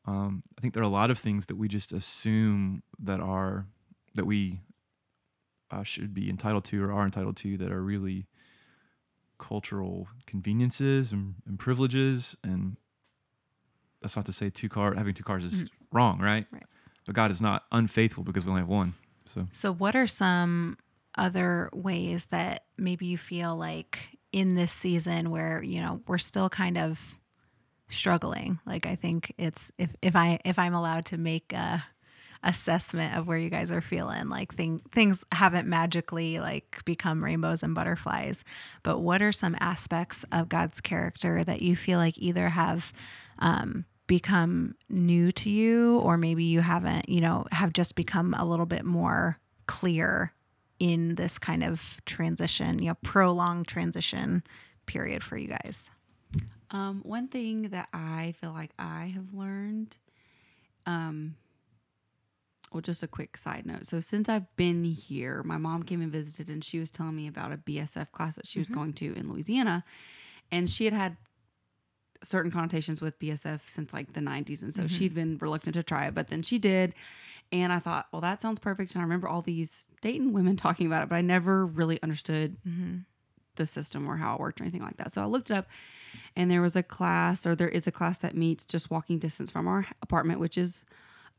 [0.07, 3.67] um, I think there are a lot of things that we just assume that are
[4.15, 4.59] that we
[5.69, 8.25] uh, should be entitled to or are entitled to that are really
[9.37, 12.77] cultural conveniences and, and privileges and
[14.01, 16.45] that's not to say two car having two cars is wrong right?
[16.51, 16.63] Right.
[17.05, 18.93] but god is not unfaithful because we only have one
[19.33, 20.77] so So, what are some
[21.17, 26.49] other ways that maybe you feel like in this season where you know we're still
[26.49, 26.99] kind of
[27.87, 28.59] struggling?
[28.65, 31.83] Like, I think it's if if I if I'm allowed to make a
[32.43, 37.63] assessment of where you guys are feeling, like thing, things haven't magically like become rainbows
[37.63, 38.43] and butterflies.
[38.83, 42.93] But what are some aspects of God's character that you feel like either have
[43.39, 48.45] um, become new to you or maybe you haven't you know have just become a
[48.45, 50.31] little bit more clear
[50.79, 54.43] in this kind of transition you know prolonged transition
[54.85, 55.89] period for you guys?
[56.71, 59.97] Um, one thing that I feel like I have learned,
[60.85, 61.35] um,
[62.71, 63.87] well, just a quick side note.
[63.87, 67.27] So since I've been here, my mom came and visited, and she was telling me
[67.27, 69.85] about a BSF class that she was going to in Louisiana,
[70.51, 71.17] and she had had
[72.23, 76.07] certain connotations with BSF since like the 90s, and so she'd been reluctant to try
[76.07, 76.93] it, but then she did.
[77.51, 78.93] And I thought, well, that sounds perfect.
[78.93, 82.57] And I remember all these Dayton women talking about it, but I never really understood
[82.67, 82.97] mm-hmm.
[83.55, 85.13] the system or how it worked or anything like that.
[85.13, 85.67] So I looked it up
[86.35, 89.51] and there was a class or there is a class that meets just walking distance
[89.51, 90.85] from our apartment, which is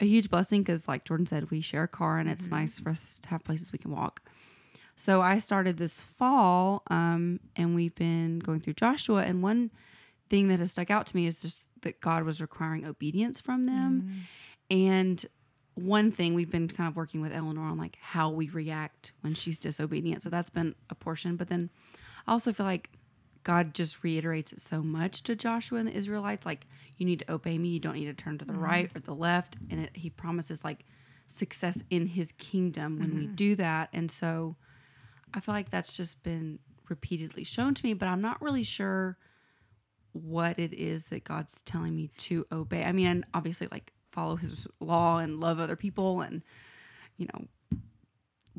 [0.01, 2.57] a huge blessing because like Jordan said, we share a car and it's mm-hmm.
[2.57, 4.23] nice for us to have places we can walk.
[4.97, 9.71] So I started this fall um, and we've been going through Joshua and one
[10.29, 13.65] thing that has stuck out to me is just that God was requiring obedience from
[13.65, 14.27] them.
[14.71, 14.77] Mm.
[14.77, 15.27] And
[15.77, 19.35] one thing we've been kind of working with Eleanor on like how we react when
[19.35, 20.23] she's disobedient.
[20.23, 21.37] So that's been a portion.
[21.37, 21.71] But then
[22.27, 22.91] I also feel like
[23.45, 27.33] God just reiterates it so much to Joshua and the Israelites like, you need to
[27.33, 27.69] obey me.
[27.69, 28.63] You don't need to turn to the mm-hmm.
[28.63, 29.57] right or the left.
[29.71, 30.87] And it, he promises like
[31.27, 33.35] success in his kingdom when we mm-hmm.
[33.35, 33.91] do that.
[33.93, 34.57] And so
[35.35, 36.59] I feel like that's just been
[36.89, 39.19] repeatedly shown to me, but I'm not really sure
[40.13, 42.85] what it is that God's telling me to obey.
[42.85, 46.43] I mean, obviously, like follow His law and love other people, and
[47.17, 47.81] you know,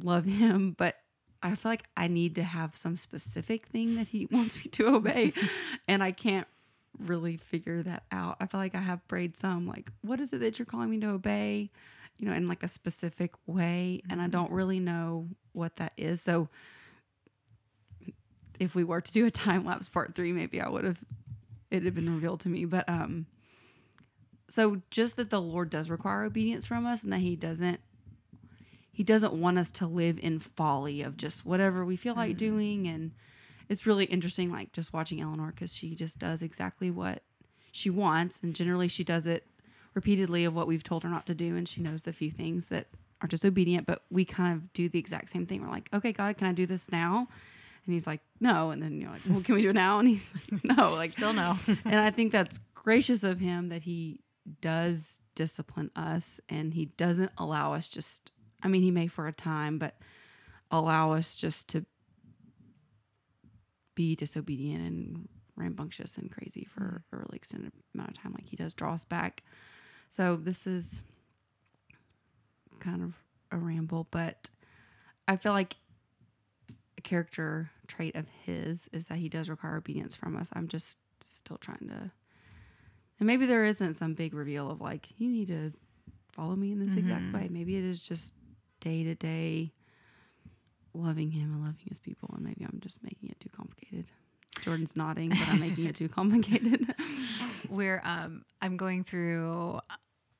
[0.02, 0.76] love Him.
[0.78, 0.96] But
[1.43, 4.88] I feel like I need to have some specific thing that He wants me to
[4.88, 5.34] obey,
[5.88, 6.48] and I can't
[7.00, 8.38] really figure that out.
[8.39, 11.00] I feel like I have prayed some, like, what is it that you're calling me
[11.02, 11.72] to obey?
[12.17, 16.22] You know, in like a specific way, and I don't really know what that is.
[16.22, 16.50] So
[18.60, 21.00] if we were to do a time lapse part three, maybe I would have
[21.70, 22.65] it had been revealed to me.
[22.65, 23.28] But um
[24.49, 27.79] so just that the Lord does require obedience from us and that he doesn't
[28.91, 32.38] he doesn't want us to live in folly of just whatever we feel like mm-hmm.
[32.38, 32.88] doing.
[32.88, 33.12] And
[33.69, 37.21] it's really interesting like just watching Eleanor cuz she just does exactly what
[37.71, 38.39] she wants.
[38.41, 39.45] And generally she does it
[39.93, 41.55] repeatedly of what we've told her not to do.
[41.55, 42.88] And she knows the few things that
[43.21, 45.62] are disobedient but we kind of do the exact same thing.
[45.62, 47.27] We're like okay god can i do this now?
[47.86, 48.71] And he's like no.
[48.71, 49.99] And then you're like well can we do it now?
[49.99, 50.95] And he's like no.
[50.95, 51.60] Like Still no.
[51.86, 54.21] and I think that's gracious of him that he
[54.62, 58.31] does discipline us and he doesn't allow us just
[58.63, 59.95] I mean he may for a time but
[60.71, 61.86] allow us just to
[63.95, 67.13] be disobedient and rambunctious and crazy for mm.
[67.13, 69.43] a really extended amount of time like he does draw us back.
[70.10, 71.01] So this is
[72.79, 73.13] kind of
[73.51, 74.49] a ramble but
[75.27, 75.75] I feel like
[76.97, 80.49] a character trait of his is that he does require obedience from us.
[80.53, 82.12] I'm just still trying to,
[83.19, 85.73] and maybe there isn't some big reveal of like, you need to
[86.32, 87.47] follow me in this exact way.
[87.49, 88.34] Maybe it is just
[88.80, 89.73] day to day
[90.93, 92.30] loving him and loving his people.
[92.36, 94.06] And maybe I'm just making it too complicated.
[94.62, 96.93] Jordan's nodding, but I'm making it too complicated.
[97.69, 99.80] We're um I'm going through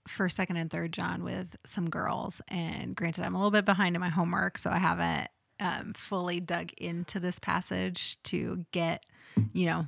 [0.07, 3.95] first, second, and third John with some girls, and granted, I'm a little bit behind
[3.95, 9.03] in my homework, so I haven't um, fully dug into this passage to get,
[9.53, 9.87] you know,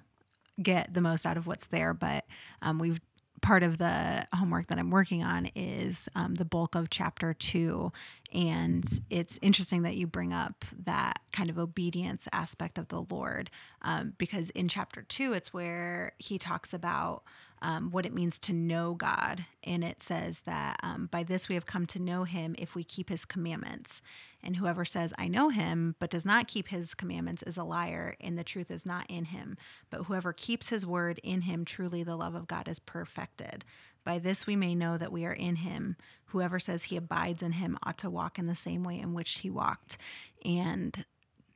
[0.61, 1.93] get the most out of what's there.
[1.93, 2.25] But
[2.61, 2.99] um, we've
[3.41, 7.91] part of the homework that I'm working on is um, the bulk of chapter two.
[8.33, 13.49] And it's interesting that you bring up that kind of obedience aspect of the Lord,
[13.81, 17.23] um, because in chapter two, it's where he talks about
[17.61, 19.45] um, what it means to know God.
[19.63, 22.83] And it says that um, by this we have come to know him if we
[22.83, 24.01] keep his commandments.
[24.41, 28.15] And whoever says, I know him, but does not keep his commandments is a liar,
[28.21, 29.57] and the truth is not in him.
[29.89, 33.65] But whoever keeps his word in him, truly the love of God is perfected.
[34.05, 35.97] By this we may know that we are in him.
[36.27, 39.39] Whoever says he abides in him ought to walk in the same way in which
[39.39, 39.97] he walked.
[40.45, 41.03] And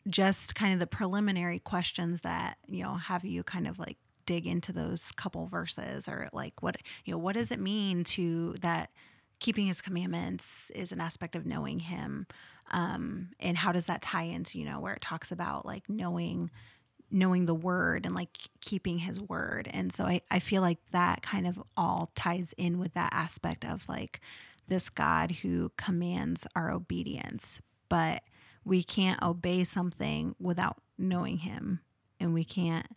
[0.09, 4.45] just kind of the preliminary questions that, you know, have you kind of like dig
[4.47, 8.89] into those couple verses or like what, you know, what does it mean to that
[9.39, 12.27] keeping his commandments is an aspect of knowing him?
[12.71, 16.49] Um, and how does that tie into, you know, where it talks about like knowing
[17.13, 19.69] knowing the word and like keeping his word.
[19.71, 23.63] And so I, I feel like that kind of all ties in with that aspect
[23.63, 24.19] of like
[24.67, 28.23] this God who commands our obedience, but
[28.65, 31.81] we can't obey something without knowing him.
[32.19, 32.87] And we can't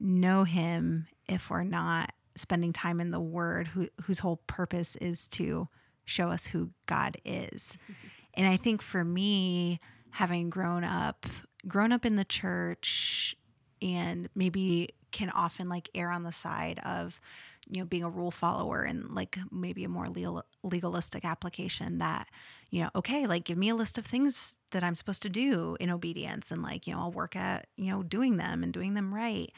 [0.00, 5.26] know him if we're not spending time in the word who, whose whole purpose is
[5.28, 5.68] to
[6.04, 7.76] show us who God is.
[8.34, 9.80] And I think for me,
[10.10, 11.26] having grown up,
[11.66, 13.34] grown up in the church
[13.82, 17.20] and maybe can often like err on the side of
[17.68, 22.28] you know being a rule follower and like maybe a more legal, legalistic application that
[22.70, 25.76] you know okay like give me a list of things that i'm supposed to do
[25.80, 28.94] in obedience and like you know i'll work at you know doing them and doing
[28.94, 29.52] them right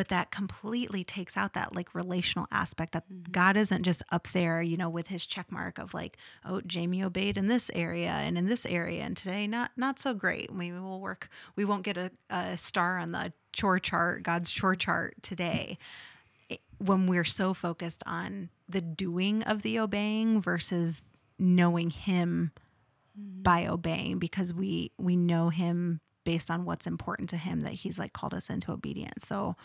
[0.00, 3.32] but that completely takes out that like relational aspect that mm-hmm.
[3.32, 7.04] God isn't just up there, you know, with his check mark of like, oh, Jamie
[7.04, 10.50] obeyed in this area and in this area, and today not not so great.
[10.50, 11.28] We will work.
[11.54, 15.76] We won't get a, a star on the chore chart, God's chore chart today.
[16.78, 21.02] When we're so focused on the doing of the obeying versus
[21.38, 22.52] knowing Him
[23.20, 23.42] mm-hmm.
[23.42, 27.98] by obeying, because we we know Him based on what's important to him that he's
[27.98, 29.26] like called us into obedience.
[29.26, 29.56] So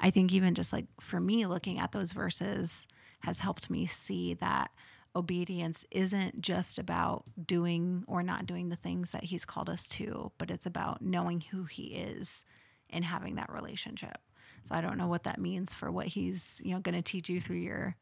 [0.00, 2.86] I think even just like for me looking at those verses
[3.20, 4.70] has helped me see that
[5.14, 10.32] obedience isn't just about doing or not doing the things that he's called us to,
[10.38, 12.44] but it's about knowing who he is
[12.88, 14.18] and having that relationship.
[14.64, 17.28] So I don't know what that means for what he's, you know, going to teach
[17.28, 17.96] you through your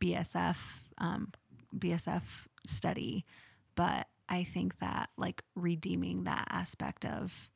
[0.00, 0.56] BSF
[0.98, 1.32] um,
[1.76, 2.22] BSF
[2.66, 3.24] study,
[3.74, 7.48] but I think that like redeeming that aspect of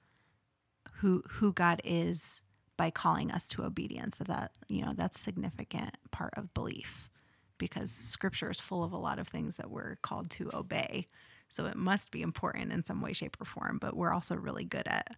[1.00, 2.42] who who God is
[2.76, 7.10] by calling us to obedience that, that you know that's significant part of belief
[7.58, 11.06] because scripture is full of a lot of things that we're called to obey
[11.48, 14.64] so it must be important in some way shape or form but we're also really
[14.64, 15.08] good at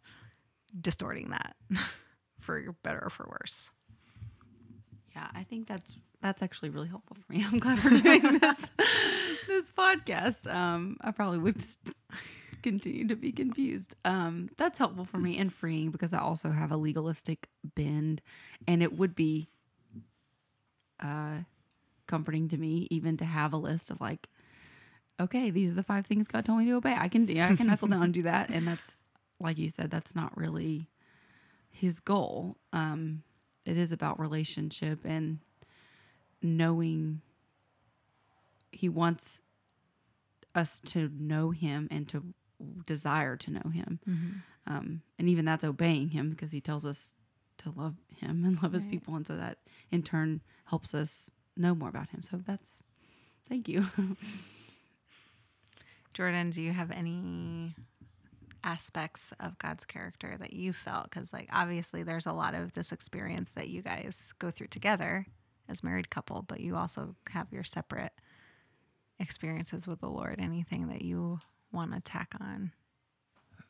[0.81, 1.57] distorting that
[2.41, 3.71] for better or for worse
[5.17, 7.45] Yeah, I think that's that's actually really helpful for me.
[7.47, 8.71] I'm glad we're doing this
[9.49, 10.53] this podcast.
[10.53, 11.97] Um, I probably would st-
[12.63, 13.95] continue to be confused.
[14.05, 18.21] Um, that's helpful for me and freeing because I also have a legalistic bend,
[18.67, 19.49] and it would be
[21.01, 21.39] uh,
[22.07, 24.29] comforting to me even to have a list of like,
[25.21, 26.95] okay, these are the five things God told me to obey.
[26.97, 27.41] I can do.
[27.41, 29.05] I can knuckle down and do that, and that's
[29.41, 30.89] like you said, that's not really
[31.71, 32.57] his goal.
[32.73, 33.23] Um,
[33.65, 35.39] it is about relationship and
[36.43, 37.21] knowing
[38.73, 39.41] he wants
[40.55, 42.35] us to know him and to
[42.87, 44.01] desire to know him.
[44.67, 47.15] Um, and even that's obeying him because he tells us
[47.59, 49.15] to love him and love his people.
[49.17, 49.59] And so that
[49.91, 52.23] in turn helps us know more about him.
[52.23, 52.81] So that's
[53.49, 53.87] thank you.
[56.15, 57.75] Jordan do you have any
[58.65, 61.05] aspects of god's character that you felt?
[61.05, 65.27] Because like obviously there's a lot of this experience that you guys go through together
[65.69, 68.13] as married couple but you also have your separate
[69.21, 70.37] experiences with the lord.
[70.39, 71.41] Anything that you
[71.73, 72.73] want to tack on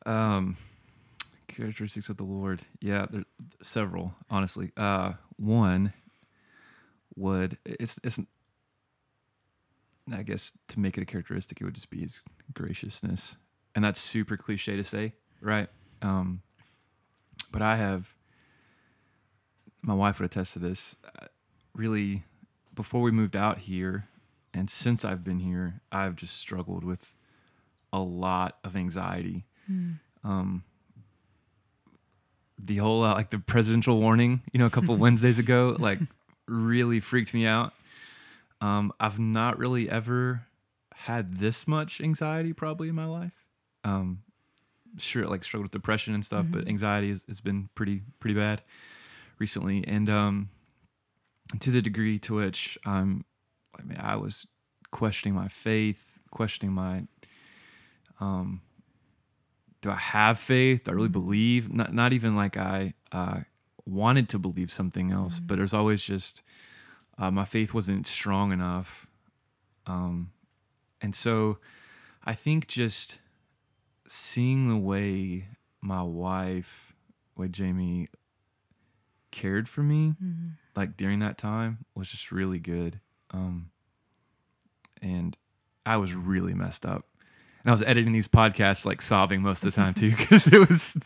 [0.05, 0.57] Um,
[1.47, 2.61] characteristics of the Lord.
[2.81, 3.25] Yeah, there's
[3.61, 4.13] several.
[4.29, 5.93] Honestly, uh, one
[7.15, 8.19] would it's it's.
[10.11, 12.21] I guess to make it a characteristic, it would just be his
[12.53, 13.35] graciousness,
[13.75, 15.69] and that's super cliche to say, right?
[16.01, 16.41] Um,
[17.51, 18.15] but I have.
[19.81, 20.95] My wife would attest to this.
[21.05, 21.27] uh,
[21.75, 22.23] Really,
[22.75, 24.07] before we moved out here,
[24.53, 27.13] and since I've been here, I've just struggled with
[27.91, 29.45] a lot of anxiety.
[30.23, 30.63] Um
[32.61, 35.99] the whole uh, like the presidential warning you know a couple wednesdays ago like
[36.47, 37.73] really freaked me out.
[38.61, 40.45] Um i've not really ever
[40.93, 43.45] had this much anxiety probably in my life.
[43.83, 44.23] Um
[44.97, 48.61] sure like struggled with depression and stuff but anxiety has, has been pretty pretty bad
[49.37, 49.85] recently.
[49.87, 50.49] And um
[51.59, 53.25] to the degree to which i'm
[53.79, 54.45] i mean i was
[54.91, 57.07] questioning my faith questioning my
[58.19, 58.61] um
[59.81, 60.83] do I have faith?
[60.83, 61.73] Do I really believe?
[61.73, 63.41] Not not even like I uh,
[63.85, 66.41] wanted to believe something else, but there's always just
[67.17, 69.07] uh, my faith wasn't strong enough,
[69.85, 70.31] um,
[71.01, 71.59] and so
[72.25, 73.19] I think just
[74.07, 75.47] seeing the way
[75.81, 76.93] my wife,
[77.37, 78.07] way Jamie
[79.31, 80.15] cared for me,
[80.75, 82.99] like during that time, was just really good,
[83.31, 83.69] um,
[85.01, 85.37] and
[85.85, 87.05] I was really messed up
[87.63, 90.69] and I was editing these podcasts like sobbing most of the time too because it
[90.69, 90.97] was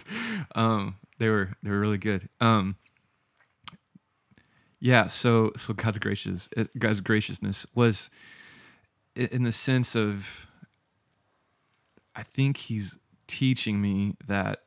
[0.55, 2.29] um they were they were really good.
[2.39, 2.75] Um
[4.79, 8.09] yeah so so God's gracious uh, God's graciousness was
[9.15, 10.47] in the sense of
[12.15, 12.97] I think he's
[13.27, 14.63] teaching me that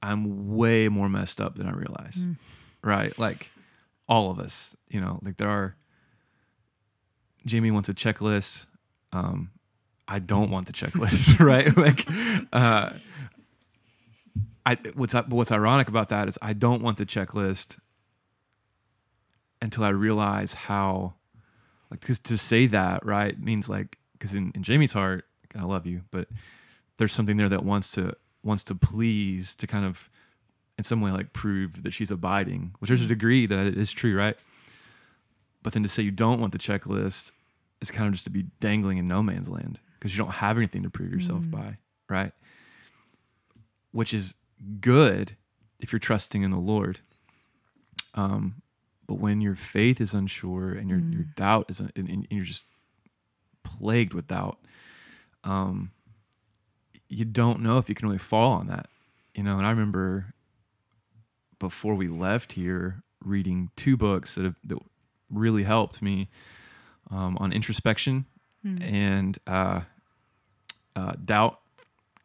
[0.00, 2.18] I'm way more messed up than I realize
[2.82, 3.18] right?
[3.18, 3.50] Like
[4.08, 5.76] all of us you know like there are
[7.44, 8.66] Jamie wants a checklist
[9.12, 9.50] um
[10.08, 11.76] I don't want the checklist, right?
[11.76, 12.06] like,
[12.52, 12.90] uh,
[14.64, 17.76] I what's what's ironic about that is I don't want the checklist
[19.60, 21.14] until I realize how,
[21.90, 25.86] like, because to say that right means like, because in, in Jamie's heart, I love
[25.86, 26.28] you, but
[26.96, 30.08] there's something there that wants to wants to please to kind of,
[30.78, 33.92] in some way, like prove that she's abiding, which there's a degree that it is
[33.92, 34.36] true, right?
[35.62, 37.32] But then to say you don't want the checklist
[37.80, 40.56] is kind of just to be dangling in no man's land because you don't have
[40.56, 41.78] anything to prove yourself by,
[42.08, 42.32] right?
[43.92, 44.34] Which is
[44.80, 45.36] good
[45.80, 47.00] if you're trusting in the Lord.
[48.14, 48.62] Um,
[49.06, 52.44] but when your faith is unsure and your your doubt is un- and, and you're
[52.44, 52.64] just
[53.64, 54.58] plagued with doubt,
[55.44, 55.92] um,
[57.08, 58.88] you don't know if you can really fall on that,
[59.34, 59.56] you know.
[59.56, 60.34] And I remember
[61.58, 64.78] before we left here reading two books that have that
[65.30, 66.28] really helped me
[67.10, 68.26] um, on introspection
[68.64, 69.80] and uh,
[70.96, 71.60] uh, doubt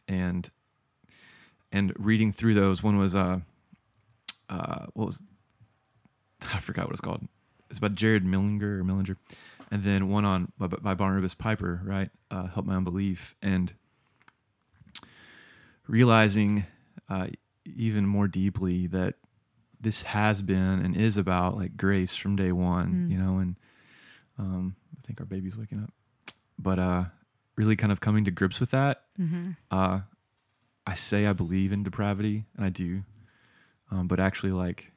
[0.07, 0.49] and
[1.71, 2.83] and reading through those.
[2.83, 3.39] One was uh,
[4.49, 5.21] uh, what was
[6.53, 7.27] I forgot what it's called.
[7.69, 9.15] It's about Jared Mellinger or Millinger,
[9.71, 12.09] and then one on by, by Barnabas Piper, right?
[12.29, 13.73] Uh, Help my unbelief, and
[15.87, 16.65] realizing
[17.09, 17.27] uh,
[17.65, 19.15] even more deeply that
[19.79, 23.11] this has been and is about like grace from day one, Mm.
[23.11, 23.55] you know, and
[24.39, 25.91] um, I think our baby's waking up,
[26.63, 27.03] but uh,
[27.55, 29.03] really kind of coming to grips with that.
[29.19, 29.51] Mm-hmm.
[29.69, 30.01] Uh,
[30.87, 33.03] I say I believe in depravity, and I do,
[33.91, 34.91] um, but actually like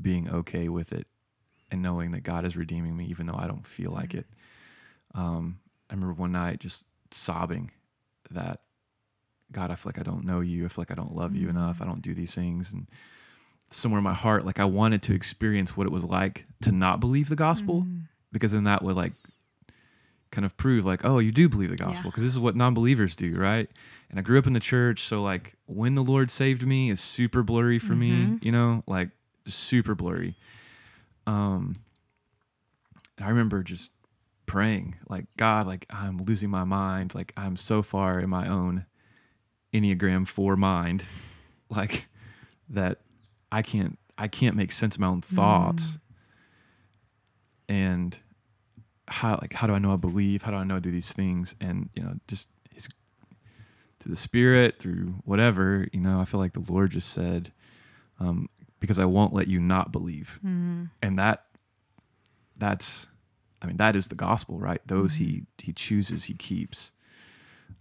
[0.00, 1.06] being okay with it
[1.70, 4.26] and knowing that God is redeeming me, even though I don't feel like it.
[5.14, 5.58] Um,
[5.90, 7.72] I remember one night just sobbing
[8.30, 8.60] that
[9.50, 10.64] God, I feel like I don't know you.
[10.64, 11.80] I feel like I don't love you enough.
[11.82, 12.72] I don't do these things.
[12.72, 12.86] And
[13.70, 17.00] somewhere in my heart, like I wanted to experience what it was like to not
[17.00, 17.98] believe the gospel Mm-hmm.
[18.32, 19.12] because then that would like
[20.30, 22.02] kind of prove like, oh, you do believe the gospel Yeah.
[22.10, 23.68] because this is what non-believers do, right?
[24.10, 27.00] And I grew up in the church, so like when the Lord saved me is
[27.00, 28.44] super blurry for me, Mhm.
[28.44, 29.10] you know, like
[29.46, 30.36] super blurry.
[31.26, 31.76] Um,
[33.20, 33.90] I remember just
[34.46, 38.86] praying like, God, like I'm losing my mind, like I'm so far in my own
[39.74, 41.04] Enneagram four mind,
[41.70, 42.06] like
[42.68, 43.00] that
[43.52, 45.98] I can't I can't make sense of my own thoughts.
[47.68, 48.18] And
[49.08, 50.42] how like how do I know I believe?
[50.42, 51.54] How do I know I do these things?
[51.60, 52.88] And you know, just his
[54.00, 57.52] through the spirit, through whatever, you know, I feel like the Lord just said,
[58.20, 58.48] um,
[58.80, 60.38] because I won't let you not believe.
[60.44, 60.84] Mm-hmm.
[61.02, 61.44] And that
[62.56, 63.08] that's
[63.60, 64.80] I mean, that is the gospel, right?
[64.86, 66.90] Those he he chooses, he keeps.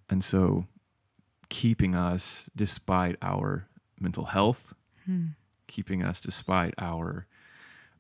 [0.10, 0.66] And so
[1.50, 3.68] keeping us despite our
[4.00, 4.74] mental health,
[5.06, 5.28] Hmm.
[5.68, 7.28] keeping us despite our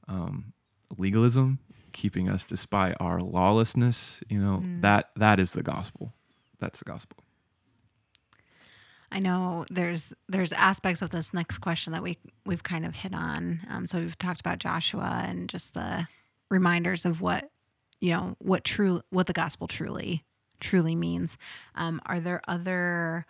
[0.09, 0.51] um,
[0.97, 1.59] legalism,
[1.97, 4.21] keeping us despite our lawlessness.
[4.29, 4.81] You know Mm.
[4.81, 6.13] that that is the gospel.
[6.59, 7.17] That's the gospel.
[9.11, 13.13] I know there's there's aspects of this next question that we we've kind of hit
[13.13, 13.61] on.
[13.69, 16.07] Um, so we've talked about Joshua and just the
[16.49, 17.49] reminders of what
[18.01, 20.23] you know what true what the gospel truly
[20.59, 21.37] truly means.
[21.75, 23.25] Um, are there other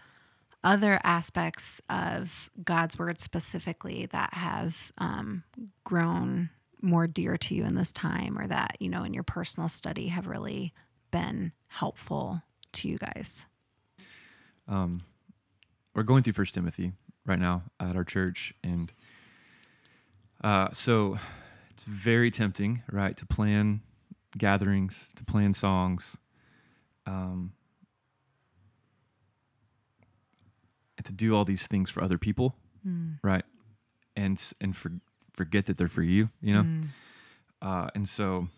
[0.63, 5.43] other aspects of God's word specifically that have um,
[5.83, 6.49] grown
[6.81, 10.07] more dear to you in this time, or that you know in your personal study
[10.07, 10.73] have really
[11.11, 12.41] been helpful
[12.73, 13.45] to you guys?
[14.67, 15.01] um,
[15.95, 16.91] we're going through First Timothy
[17.25, 18.91] right now at our church, and
[20.43, 21.17] uh, so
[21.71, 23.81] it's very tempting, right, to plan
[24.37, 26.17] gatherings, to plan songs,
[27.05, 27.53] um,
[30.97, 32.55] and to do all these things for other people,
[33.23, 33.45] right,
[34.15, 34.91] and and for,
[35.37, 36.65] forget that they're for you, you know,
[37.61, 38.49] uh, and so.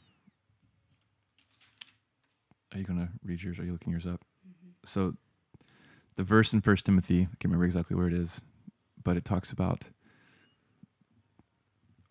[2.71, 3.57] Are you gonna read yours?
[3.57, 4.21] Are you looking yours up?
[4.85, 5.15] So
[6.15, 8.41] the verse in First Timothy, I can't remember exactly where it is,
[9.03, 9.89] but it talks about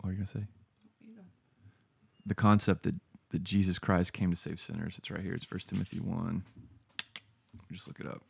[0.01, 0.47] what are you gonna say?
[2.27, 2.97] The concept that,
[3.31, 4.97] that Jesus Christ came to save sinners.
[4.99, 5.33] It's right here.
[5.33, 6.43] It's First Timothy one.
[7.71, 8.23] Just look it up.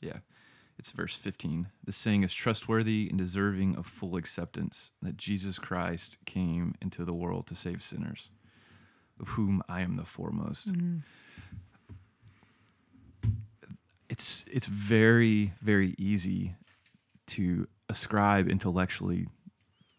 [0.00, 0.18] Yeah.
[0.80, 1.68] It's verse 15.
[1.84, 7.12] The saying is trustworthy and deserving of full acceptance that Jesus Christ came into the
[7.12, 8.30] world to save sinners,
[9.20, 10.68] of whom I am the foremost
[14.08, 16.56] it's it's very very easy
[17.28, 19.28] to ascribe intellectually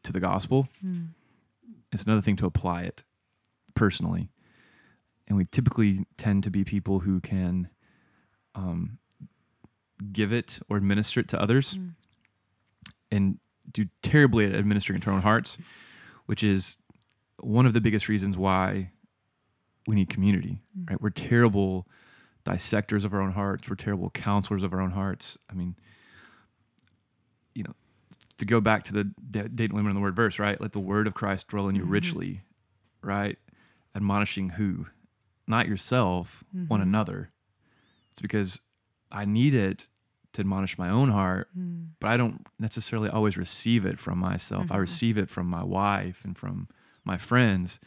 [0.03, 0.67] to the gospel.
[1.91, 3.03] It's another thing to apply it
[3.75, 4.29] personally,
[5.27, 7.69] and we typically tend to be people who can
[8.55, 8.97] um,
[10.11, 11.91] give it or administer it to others, mm.
[13.11, 13.39] and
[13.71, 15.57] do terribly at administering it to our own hearts,
[16.25, 16.77] which is
[17.39, 18.91] one of the biggest reasons why
[19.87, 20.61] we need community.
[20.77, 20.89] Mm.
[20.89, 21.01] Right?
[21.01, 21.87] We're terrible
[22.43, 23.69] dissectors of our own hearts.
[23.69, 25.37] We're terrible counselors of our own hearts.
[25.49, 25.75] I mean,
[27.53, 27.75] you know,
[28.37, 30.59] to go back to the da- Dayton women in the word verse, right?
[30.59, 31.91] Let the word of Christ dwell in you mm-hmm.
[31.91, 32.41] richly,
[33.01, 33.37] right?
[33.95, 34.87] Admonishing who?
[35.47, 36.89] Not yourself, one mm-hmm.
[36.89, 37.31] another.
[38.11, 38.61] It's because
[39.11, 39.87] I need it
[40.33, 41.83] to admonish my own heart, hmm.
[41.99, 44.67] but I don't necessarily always receive it from myself.
[44.69, 44.81] I mm-hmm.
[44.81, 46.67] receive it from my wife and from
[47.03, 47.79] my friends.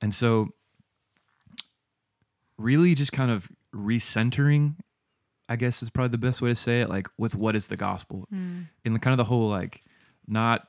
[0.00, 0.50] And so,
[2.56, 4.76] really, just kind of recentering,
[5.48, 7.76] I guess is probably the best way to say it, like with what is the
[7.76, 8.62] gospel hmm.
[8.84, 9.82] in the kind of the whole like
[10.28, 10.68] not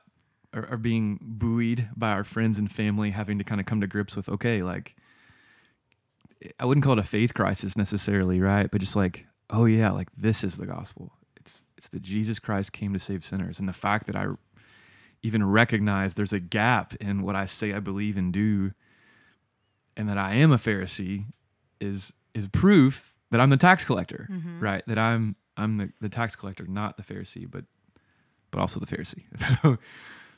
[0.54, 3.86] or, or being buoyed by our friends and family, having to kind of come to
[3.86, 4.96] grips with, okay, like
[6.58, 8.70] I wouldn't call it a faith crisis necessarily, right?
[8.70, 11.12] But just like, oh yeah, like this is the gospel.
[11.36, 14.26] It's it's that Jesus Christ came to save sinners, and the fact that I
[15.22, 18.72] even recognize there's a gap in what I say I believe and do,
[19.96, 21.26] and that I am a Pharisee,
[21.80, 24.28] is is proof that I'm the tax collector,
[24.60, 24.82] right?
[24.86, 27.64] That I'm I'm the, the tax collector, not the Pharisee, but
[28.50, 29.24] but also the Pharisee.
[29.62, 29.78] so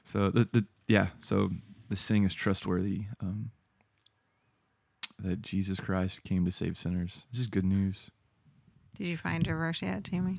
[0.03, 1.51] so the, the yeah, so
[1.89, 3.05] this thing is trustworthy.
[3.21, 3.51] Um,
[5.19, 7.27] that Jesus Christ came to save sinners.
[7.31, 8.11] This is good news.
[9.01, 10.39] Did you find your verse yet, Jamie?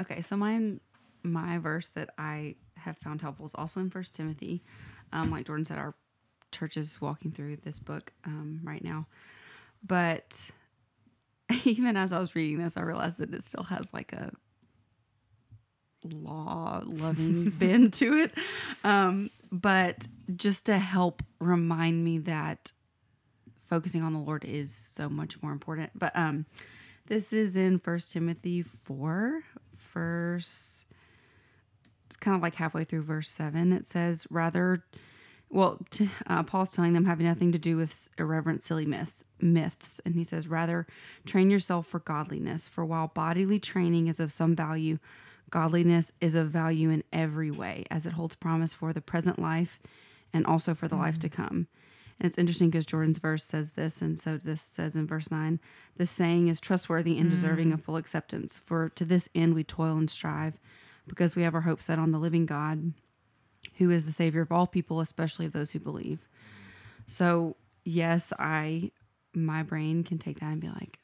[0.00, 0.80] Okay, so mine,
[1.24, 4.62] my verse that I have found helpful is also in First Timothy.
[5.12, 5.96] Um, like Jordan said, our
[6.52, 9.08] church is walking through this book um, right now,
[9.84, 10.52] but
[11.64, 14.30] even as I was reading this, I realized that it still has like a
[16.04, 18.32] law loving bend to it.
[18.84, 22.70] Um, but just to help remind me that
[23.68, 25.90] focusing on the Lord is so much more important.
[25.94, 26.46] But um,
[27.06, 29.42] this is in First Timothy 4,
[29.92, 30.84] verse,
[32.06, 33.72] it's kind of like halfway through verse 7.
[33.72, 34.84] It says, rather,
[35.50, 40.00] well, t- uh, Paul's telling them having nothing to do with irreverent, silly myths, myths.
[40.04, 40.86] And he says, rather,
[41.26, 42.68] train yourself for godliness.
[42.68, 44.98] For while bodily training is of some value,
[45.50, 49.80] godliness is of value in every way, as it holds promise for the present life
[50.32, 51.68] and also for the life to come.
[52.18, 55.60] And it's interesting because Jordan's verse says this, and so this says in verse 9
[55.96, 58.60] this saying is trustworthy and deserving of full acceptance.
[58.64, 60.58] For to this end we toil and strive,
[61.08, 62.92] because we have our hope set on the living God,
[63.78, 66.28] who is the Savior of all people, especially of those who believe.
[67.06, 68.92] So, yes, I,
[69.34, 70.98] my brain can take that and be like,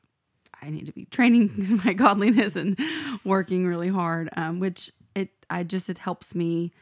[0.63, 2.79] I need to be training my godliness and
[3.25, 6.73] working really hard, um, which it, I just, it helps me.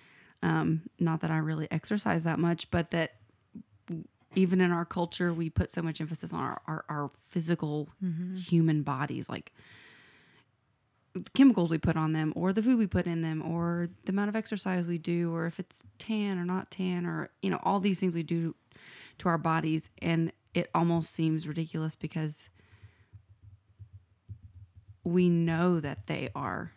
[0.43, 3.12] Um, not that I really exercise that much, but that
[4.35, 8.37] even in our culture, we put so much emphasis on our, our, our physical mm-hmm.
[8.37, 9.53] human bodies, like
[11.14, 14.12] the chemicals we put on them, or the food we put in them, or the
[14.12, 17.61] amount of exercise we do, or if it's tan or not tan, or, you know,
[17.62, 18.55] all these things we do
[19.18, 19.91] to our bodies.
[20.01, 22.49] And it almost seems ridiculous because
[25.05, 26.72] we know that they are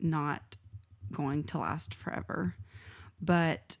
[0.00, 0.56] not
[1.12, 2.56] going to last forever.
[3.20, 3.76] But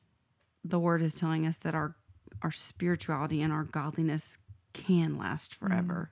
[0.62, 1.96] the word is telling us that our
[2.44, 4.38] our spirituality and our godliness
[4.74, 5.54] can last mm.
[5.54, 6.10] forever.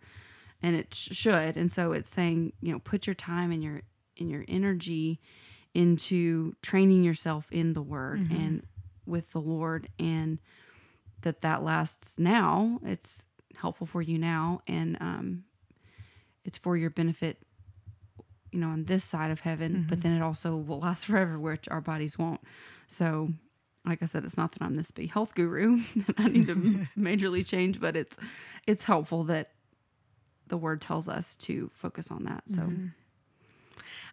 [0.62, 1.56] And it sh- should.
[1.56, 3.82] And so it's saying you know put your time and your
[4.18, 5.20] and your energy
[5.74, 8.34] into training yourself in the word mm-hmm.
[8.34, 8.66] and
[9.06, 10.38] with the lord and
[11.20, 12.80] that that lasts now.
[12.84, 13.26] It's
[13.56, 15.44] helpful for you now and um
[16.44, 17.36] it's for your benefit
[18.50, 20.08] you know on this side of heaven but mm-hmm.
[20.08, 22.40] then it also will last forever which our bodies won't.
[22.88, 23.32] So
[23.84, 26.54] like I said, it's not that I'm this big health guru that I need to
[26.98, 28.16] majorly change, but it's
[28.66, 29.50] it's helpful that
[30.48, 32.42] the word tells us to focus on that.
[32.46, 32.70] So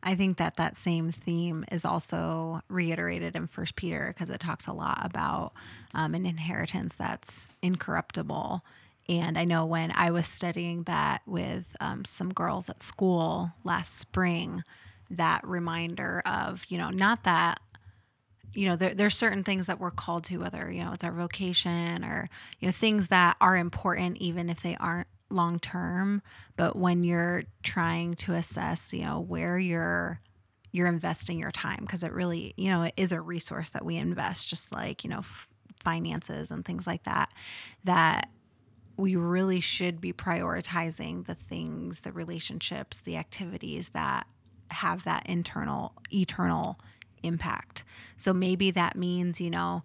[0.02, 4.66] I think that that same theme is also reiterated in First Peter because it talks
[4.66, 5.52] a lot about
[5.94, 8.64] um, an inheritance that's incorruptible.
[9.10, 13.98] And I know when I was studying that with um, some girls at school last
[13.98, 14.64] spring,
[15.10, 17.60] that reminder of you know not that
[18.54, 21.12] you know there, there's certain things that we're called to whether you know it's our
[21.12, 22.30] vocation or
[22.60, 26.22] you know things that are important even if they aren't long term
[26.56, 30.20] but when you're trying to assess you know where you're
[30.72, 33.96] you're investing your time because it really you know it is a resource that we
[33.96, 35.48] invest just like you know f-
[35.80, 37.32] finances and things like that
[37.84, 38.30] that
[38.98, 44.28] we really should be prioritizing the things the relationships the activities that
[44.72, 46.80] have that internal eternal
[47.24, 47.84] impact.
[48.18, 49.84] So maybe that means, you know,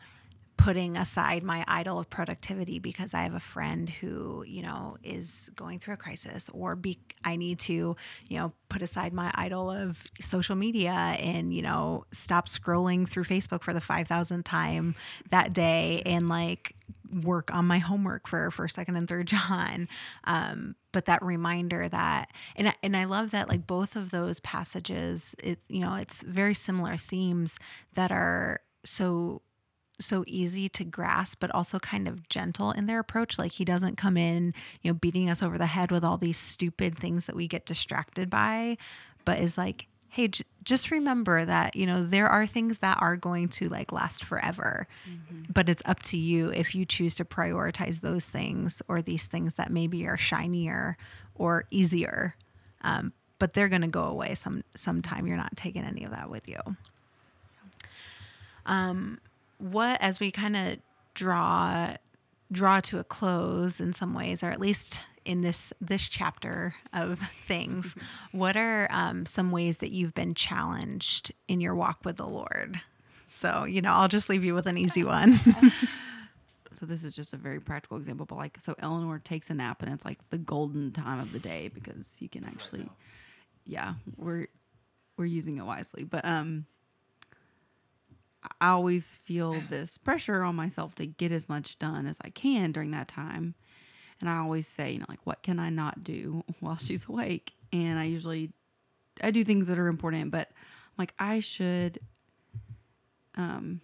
[0.57, 5.50] putting aside my idol of productivity because I have a friend who, you know, is
[5.57, 7.96] going through a crisis or be I need to,
[8.28, 13.24] you know, put aside my idol of social media and, you know, stop scrolling through
[13.24, 14.94] Facebook for the 5000th time
[15.30, 16.74] that day and like
[17.22, 19.88] work on my homework for first, second, and third John.
[20.24, 24.40] Um, but that reminder that, and I, and I love that like both of those
[24.40, 27.59] passages, it you know, it's very similar themes
[27.94, 29.42] that are so
[30.01, 33.38] so easy to grasp but also kind of gentle in their approach.
[33.38, 36.38] Like he doesn't come in you know beating us over the head with all these
[36.38, 38.76] stupid things that we get distracted by
[39.24, 43.16] but is like hey j- just remember that you know there are things that are
[43.16, 44.86] going to like last forever
[45.53, 49.55] but it's up to you if you choose to prioritize those things or these things
[49.55, 50.97] that maybe are shinier
[51.34, 52.36] or easier
[52.82, 55.26] um, but they're going to go away some sometime.
[55.26, 56.61] You're not taking any of that with you.
[58.66, 59.18] Um,
[59.59, 60.78] what as we kind of
[61.14, 61.96] draw
[62.52, 67.18] draw to a close in some ways or at least in this this chapter of
[67.46, 67.94] things
[68.32, 72.80] what are um, some ways that you've been challenged in your walk with the lord?
[73.26, 75.40] So you know i'll just leave you with an easy one.
[76.76, 79.82] So this is just a very practical example, but like so Eleanor takes a nap
[79.82, 82.88] and it's like the golden time of the day because you can actually
[83.64, 84.48] yeah, we're
[85.16, 86.05] we're using it wisely.
[86.05, 86.66] But um
[88.65, 92.73] I always feel this pressure on myself to get as much done as I can
[92.73, 93.55] during that time.
[94.19, 97.53] And I always say, you know, like what can I not do while she's awake?
[97.75, 98.53] And I usually
[99.23, 100.49] I do things that are important, but
[100.97, 101.99] like I should
[103.35, 103.83] um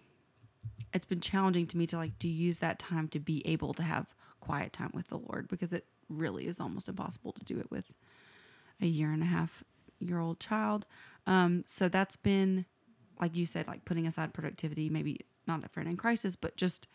[0.95, 3.83] it's been challenging to me to like to use that time to be able to
[3.83, 4.07] have
[4.39, 7.93] quiet time with the Lord because it really is almost impossible to do it with
[8.81, 9.63] a year and a half
[9.99, 10.87] year old child.
[11.27, 12.65] Um, so that's been,
[13.21, 16.87] like you said, like putting aside productivity, maybe not a friend in crisis, but just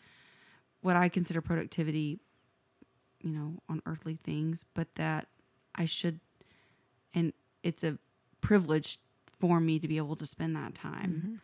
[0.81, 2.19] what I consider productivity,
[3.21, 5.27] you know, on earthly things, but that
[5.73, 6.19] I should,
[7.15, 7.97] and it's a
[8.41, 8.99] privilege
[9.39, 11.35] for me to be able to spend that time Mm-hmm.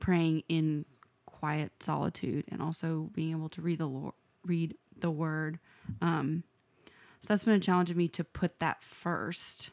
[0.00, 0.84] praying in
[1.26, 4.14] quiet solitude and also being able to read the Lord,
[4.44, 5.58] read the word.
[6.00, 6.42] Um,
[7.20, 9.70] so that's been a challenge of me to put that first.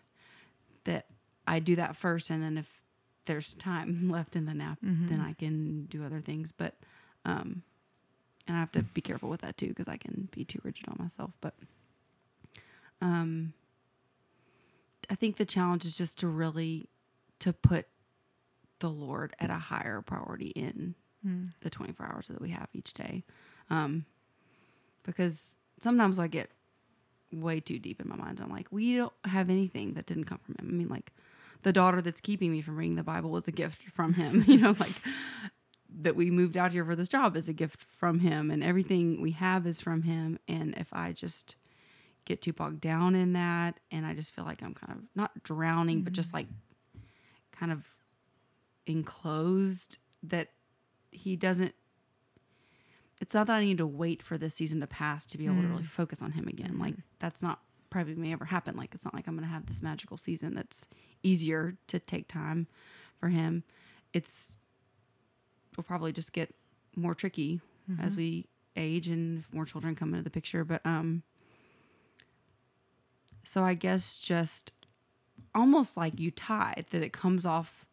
[0.86, 1.06] That
[1.48, 2.83] I do that first, and then if
[3.26, 6.52] there's time left in the nap, then I can do other things.
[6.52, 6.76] But,
[7.26, 7.64] um,
[8.48, 10.88] and I have to be careful with that too because I can be too rigid
[10.90, 11.32] on myself.
[11.42, 11.54] But,
[13.02, 13.54] um,
[15.10, 16.88] I think the challenge is just to really
[17.40, 17.88] to put
[18.80, 20.96] the Lord at a higher priority in
[21.62, 23.24] the 24 hours that we have each day.
[23.70, 24.06] Um,
[25.04, 26.50] because sometimes I get
[27.32, 28.40] way too deep in my mind.
[28.42, 30.68] I'm like, we don't have anything that didn't come from him.
[30.70, 31.12] I mean, like
[31.64, 34.58] the daughter that's keeping me from reading the Bible was a gift from him, you
[34.58, 34.94] know, like
[36.02, 39.22] that we moved out here for this job is a gift from him and everything
[39.22, 40.40] we have is from him.
[40.48, 41.56] And if I just
[42.26, 45.44] get too bogged down in that and I just feel like I'm kind of not
[45.44, 46.38] drowning, but just mm-hmm.
[46.38, 46.48] like
[47.52, 47.86] kind of
[48.86, 50.50] enclosed that
[51.12, 51.74] he doesn't
[53.22, 55.62] it's not that I need to wait for this season to pass to be able
[55.62, 55.88] to really mm.
[55.88, 56.78] focus on him again.
[56.78, 57.02] Like mm-hmm.
[57.20, 57.62] that's not
[57.94, 58.76] probably may ever happen.
[58.76, 60.88] Like it's not like I'm gonna have this magical season that's
[61.22, 62.68] easier to take time
[63.20, 63.64] for him.
[64.14, 64.58] It's
[65.78, 66.54] will probably just get
[66.96, 67.62] more tricky
[68.00, 70.64] as we age and more children come into the picture.
[70.64, 71.22] But um
[73.44, 74.72] so I guess just
[75.54, 77.86] almost like you tithe that it comes off,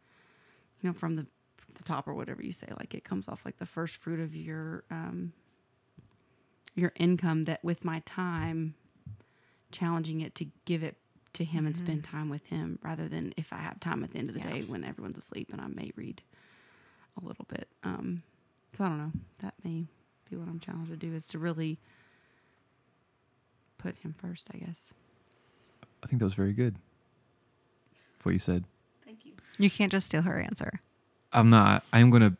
[0.80, 1.26] you know, from the
[1.74, 2.68] the top or whatever you say.
[2.78, 5.34] Like it comes off like the first fruit of your um
[6.74, 8.74] your income that with my time
[9.72, 10.96] challenging it to give it
[11.34, 14.18] to him and spend time with him rather than if I have time at the
[14.18, 14.50] end of the Yeah.
[14.52, 16.22] day when everyone's asleep and I may read
[17.20, 17.68] a little bit.
[17.84, 18.22] Um
[18.76, 19.12] so I don't know.
[19.40, 19.86] That may
[20.28, 21.78] be what I'm challenged to do is to really
[23.78, 24.92] put him first, I guess.
[26.02, 26.76] I think that was very good.
[28.22, 28.64] What you said.
[29.04, 29.32] Thank you.
[29.58, 30.80] You can't just steal her answer.
[31.32, 31.84] I'm not.
[31.92, 32.36] I am going to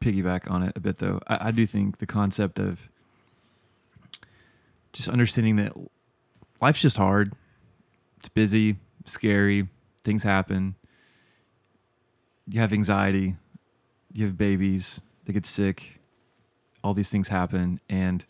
[0.00, 1.20] piggyback on it a bit, though.
[1.26, 2.88] I, I do think the concept of
[4.94, 5.72] just understanding that
[6.62, 7.34] life's just hard.
[8.18, 9.68] It's busy, scary.
[10.02, 10.76] Things happen.
[12.46, 13.36] You have anxiety.
[14.12, 15.02] You have babies.
[15.26, 16.00] They get sick.
[16.82, 18.24] All these things happen, and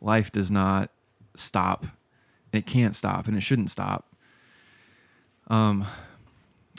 [0.00, 0.90] life does not
[1.34, 1.86] stop.
[2.52, 4.14] It can't stop, and it shouldn't stop.
[5.48, 5.86] Um,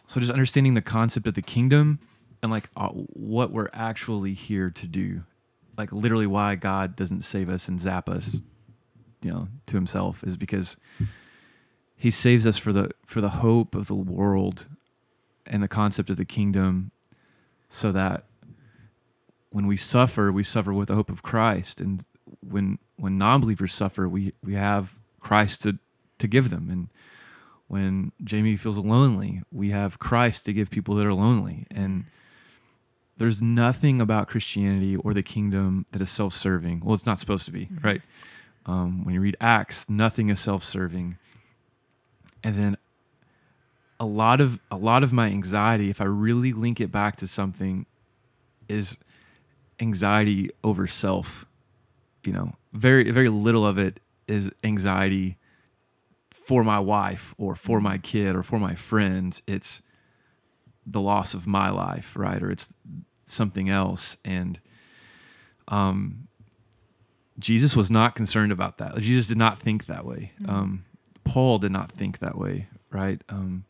[0.07, 1.99] so just understanding the concept of the kingdom
[2.41, 5.23] and like uh, what we're actually here to do
[5.77, 8.41] like literally why god doesn't save us and zap us
[9.25, 10.77] you know to himself is because
[11.95, 14.67] he saves us for the for the hope of the world
[15.45, 16.91] and the concept of the kingdom
[17.67, 18.25] so that
[19.49, 22.05] when we suffer we suffer with the hope of christ and
[22.41, 25.79] when when non-believers suffer we we have christ to
[26.19, 26.89] to give them and
[27.67, 31.65] when Jamie feels lonely, we have Christ to give people that are lonely.
[31.71, 32.05] And
[33.17, 36.81] there's nothing about Christianity or the kingdom that is self serving.
[36.83, 37.85] Well, it's not supposed to be, mm-hmm.
[37.85, 38.01] right?
[38.65, 41.17] Um, when you read Acts, nothing is self serving.
[42.43, 42.77] And then
[43.99, 47.27] a lot of a lot of my anxiety, if I really link it back to
[47.27, 47.85] something,
[48.67, 48.97] is
[49.79, 51.45] anxiety over self.
[52.23, 55.37] You know, very very little of it is anxiety
[56.45, 59.81] for my wife or for my kid or for my friends it's
[60.85, 62.71] the loss of my life right or it's
[63.25, 64.59] something else and
[65.67, 66.27] um
[67.39, 68.97] jesus was not concerned about that.
[68.97, 70.31] Jesus did not think that way.
[70.47, 70.85] Um
[71.23, 73.21] paul did not think that way right?
[73.29, 73.65] Um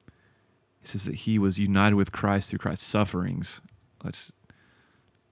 [0.79, 3.61] he says that he was united with christ through christ's sufferings.
[4.03, 4.31] Let's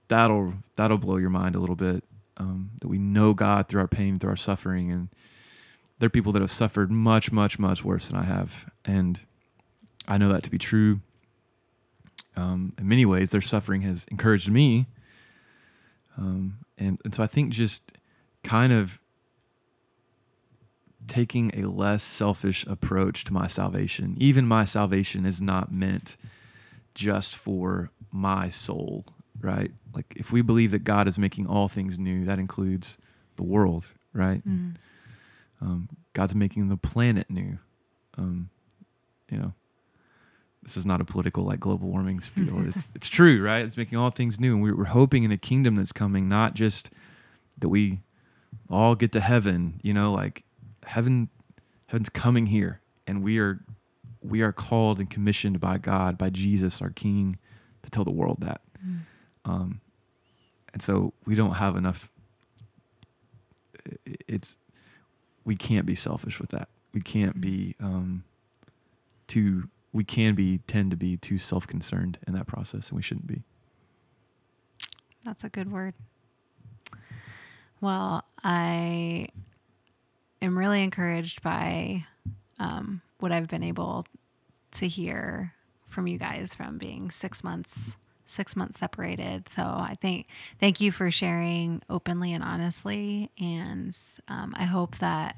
[0.08, 2.04] that'll that'll blow your mind a little bit
[2.36, 5.08] um that we know god through our pain through our suffering and
[5.98, 9.20] there are people that have suffered much, much, much worse than I have, and
[10.08, 11.00] I know that to be true.
[12.36, 14.86] Um, in many ways, their suffering has encouraged me,
[16.18, 17.92] um, and and so I think just
[18.44, 19.00] kind of
[21.06, 24.14] taking a less selfish approach to my salvation.
[24.18, 26.16] Even my salvation is not meant
[26.94, 29.04] just for my soul,
[29.40, 29.72] right?
[29.92, 32.96] Like if we believe that God is making all things new, that includes
[33.36, 34.46] the world, right?
[34.46, 34.76] Mhm.
[35.60, 37.58] Um, God's making the planet new.
[38.16, 38.50] Um,
[39.30, 39.52] you know,
[40.62, 42.60] this is not a political like global warming spiel.
[42.68, 43.64] it's, it's true, right?
[43.64, 46.54] It's making all things new, and we're, we're hoping in a kingdom that's coming, not
[46.54, 46.90] just
[47.58, 48.00] that we
[48.70, 49.80] all get to heaven.
[49.82, 50.44] You know, like
[50.84, 51.28] heaven,
[51.86, 53.64] heaven's coming here, and we are
[54.22, 57.38] we are called and commissioned by God, by Jesus, our King,
[57.82, 58.62] to tell the world that.
[58.84, 59.00] Mm.
[59.44, 59.80] Um,
[60.72, 62.10] and so we don't have enough.
[64.04, 64.56] It's
[65.44, 66.68] we can't be selfish with that.
[66.92, 68.24] We can't be um,
[69.26, 69.68] too.
[69.92, 73.26] We can be tend to be too self concerned in that process, and we shouldn't
[73.26, 73.42] be.
[75.24, 75.94] That's a good word.
[77.84, 79.28] Well, I
[80.40, 82.06] am really encouraged by
[82.58, 84.06] um, what I've been able
[84.78, 85.52] to hear
[85.90, 89.50] from you guys from being six months six months separated.
[89.50, 90.28] So I think
[90.58, 93.94] thank you for sharing openly and honestly, and
[94.28, 95.36] um, I hope that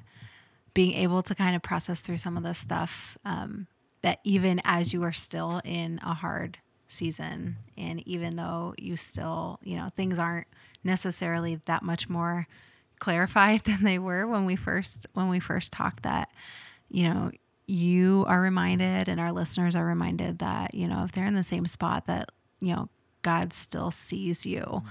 [0.73, 3.67] being able to kind of process through some of this stuff um,
[4.03, 6.59] that even as you are still in a hard
[6.89, 10.47] season and even though you still you know things aren't
[10.85, 12.47] necessarily that much more
[12.99, 16.31] clarified than they were when we first when we first talked that
[16.89, 17.31] you know
[17.67, 21.43] you are reminded and our listeners are reminded that you know if they're in the
[21.45, 22.31] same spot that
[22.61, 22.89] you know
[23.23, 24.83] god still sees you.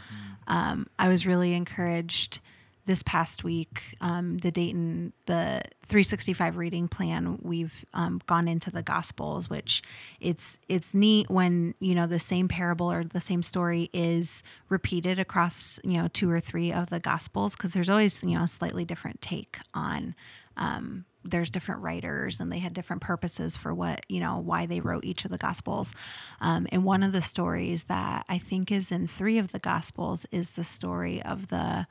[0.48, 2.42] Um, i was really encouraged
[2.86, 8.84] this past week um, the dayton the 365 reading plan we've um, gone into the
[8.84, 9.82] gospels which
[10.20, 15.20] it's it's neat when you know the same parable or the same story is repeated
[15.20, 18.48] across you know two or three of the gospels because there's always you know a
[18.48, 20.16] slightly different take on
[20.58, 24.80] um, there's different writers and they had different purposes for what you know why they
[24.80, 25.94] wrote each of the gospels.
[26.40, 30.26] Um, and one of the stories that i think is in three of the gospels
[30.32, 31.88] is the story of the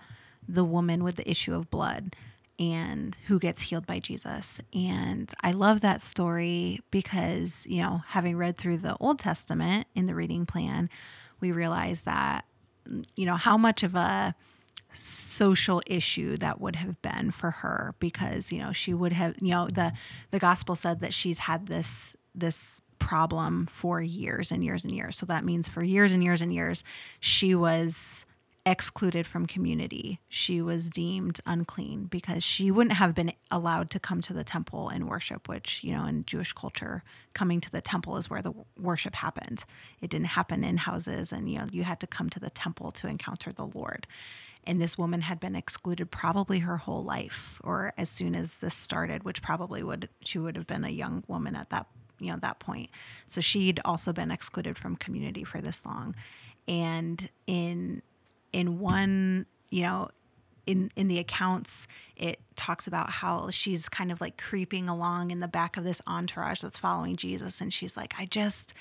[0.48, 2.14] the woman with the issue of blood
[2.58, 4.60] and who gets healed by jesus.
[4.72, 10.06] And i love that story because you know having read through the old testament in
[10.06, 10.88] the reading plan
[11.40, 12.44] we realize that
[13.16, 14.34] you know how much of a
[14.92, 19.50] social issue that would have been for her because you know she would have you
[19.50, 19.92] know the
[20.30, 25.16] the gospel said that she's had this this problem for years and years and years.
[25.16, 26.82] So that means for years and years and years
[27.20, 28.24] she was
[28.66, 30.20] excluded from community.
[30.28, 34.88] She was deemed unclean because she wouldn't have been allowed to come to the temple
[34.88, 37.02] and worship which you know in jewish culture
[37.34, 39.64] coming to the temple is where the worship happened.
[40.00, 42.90] It didn't happen in houses and you know you had to come to the temple
[42.92, 44.06] to encounter the lord.
[44.66, 48.74] And this woman had been excluded probably her whole life or as soon as this
[48.74, 51.86] started which probably would she would have been a young woman at that
[52.18, 52.88] you know that point.
[53.26, 56.14] So she'd also been excluded from community for this long.
[56.66, 58.00] And in
[58.54, 60.08] in one you know
[60.64, 61.86] in in the accounts
[62.16, 66.00] it talks about how she's kind of like creeping along in the back of this
[66.06, 67.60] entourage that's following Jesus.
[67.60, 68.72] And she's like I just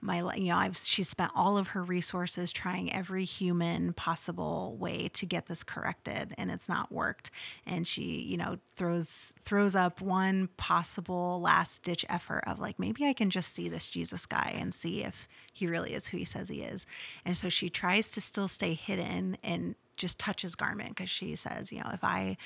[0.00, 5.08] my you know I've she spent all of her resources trying every human possible way
[5.08, 7.30] to get this corrected and it's not worked.
[7.66, 13.04] And she you know throws throws up one possible last ditch effort of like maybe
[13.04, 16.24] I can just see this Jesus guy and see if he really is who he
[16.24, 16.86] says he is.
[17.24, 21.34] And so she tries to still stay hidden and just touch his garment because she
[21.34, 22.36] says you know if I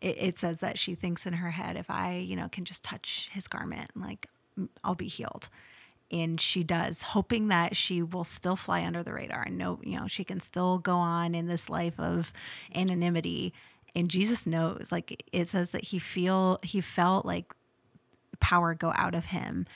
[0.00, 2.82] it, it says that she thinks in her head if I you know can just
[2.82, 4.28] touch his garment like
[4.82, 5.48] I'll be healed.
[6.10, 9.98] And she does hoping that she will still fly under the radar and know you
[9.98, 12.32] know she can still go on in this life of
[12.74, 13.52] anonymity.
[13.94, 17.52] And jesus knows like it says that he feel he felt like
[18.40, 19.66] power go out of him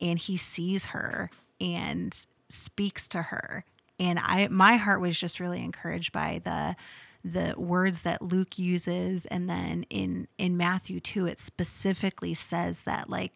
[0.00, 1.30] and he sees her
[1.60, 2.14] and
[2.48, 3.64] speaks to her.
[4.00, 6.76] And i my heart was just really encouraged by the
[7.24, 9.26] the words that Luke uses.
[9.26, 13.32] And then in in Matthew 2 it specifically says that like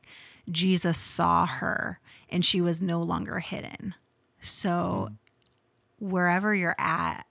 [0.51, 3.95] Jesus saw her and she was no longer hidden.
[4.41, 5.11] So
[5.99, 7.23] wherever you're at,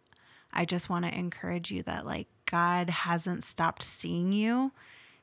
[0.53, 4.71] I just want to encourage you that like God hasn't stopped seeing you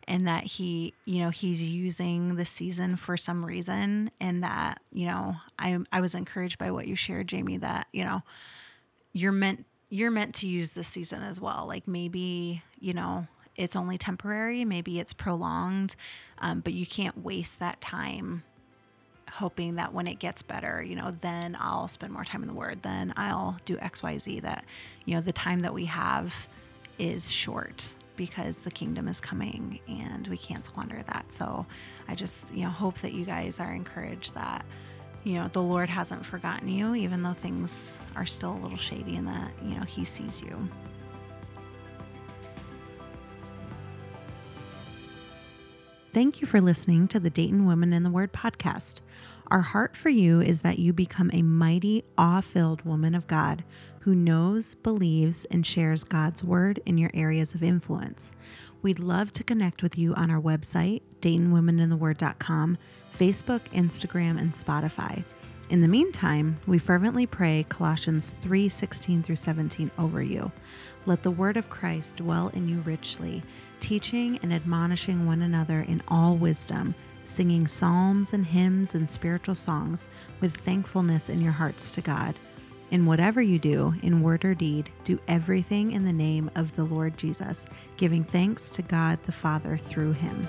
[0.09, 5.07] and that he, you know, he's using the season for some reason and that, you
[5.07, 8.23] know, I I was encouraged by what you shared Jamie that, you know,
[9.13, 11.67] you're meant you're meant to use this season as well.
[11.69, 15.95] Like maybe, you know, it's only temporary, maybe it's prolonged,
[16.39, 18.45] um, but you can't waste that time
[19.31, 22.55] hoping that when it gets better, you know, then I'll spend more time in the
[22.55, 22.83] Word.
[22.83, 24.41] Then I'll do X, Y, Z.
[24.41, 24.65] That
[25.05, 26.49] you know, the time that we have
[26.99, 31.33] is short because the kingdom is coming and we can't squander that.
[31.33, 31.64] So
[32.07, 34.66] I just, you know, hope that you guys are encouraged that,
[35.25, 39.16] you know, the Lord hasn't forgotten you, even though things are still a little shady
[39.16, 40.69] and that, you know, He sees you.
[46.12, 48.97] Thank you for listening to the Dayton Women in the Word podcast.
[49.51, 53.64] Our heart for you is that you become a mighty, awe filled woman of God
[54.01, 58.32] who knows, believes, and shares God's Word in your areas of influence.
[58.80, 62.78] We'd love to connect with you on our website, DaytonWomenInTheWord.com,
[63.18, 65.24] Facebook, Instagram, and Spotify.
[65.70, 70.51] In the meantime, we fervently pray Colossians 3 16 through 17 over you.
[71.05, 73.42] Let the word of Christ dwell in you richly,
[73.80, 76.94] teaching and admonishing one another in all wisdom,
[77.24, 80.09] singing psalms and hymns and spiritual songs
[80.40, 82.38] with thankfulness in your hearts to God.
[82.91, 86.84] In whatever you do, in word or deed, do everything in the name of the
[86.84, 87.66] Lord Jesus,
[87.99, 90.49] giving thanks to God the Father through him.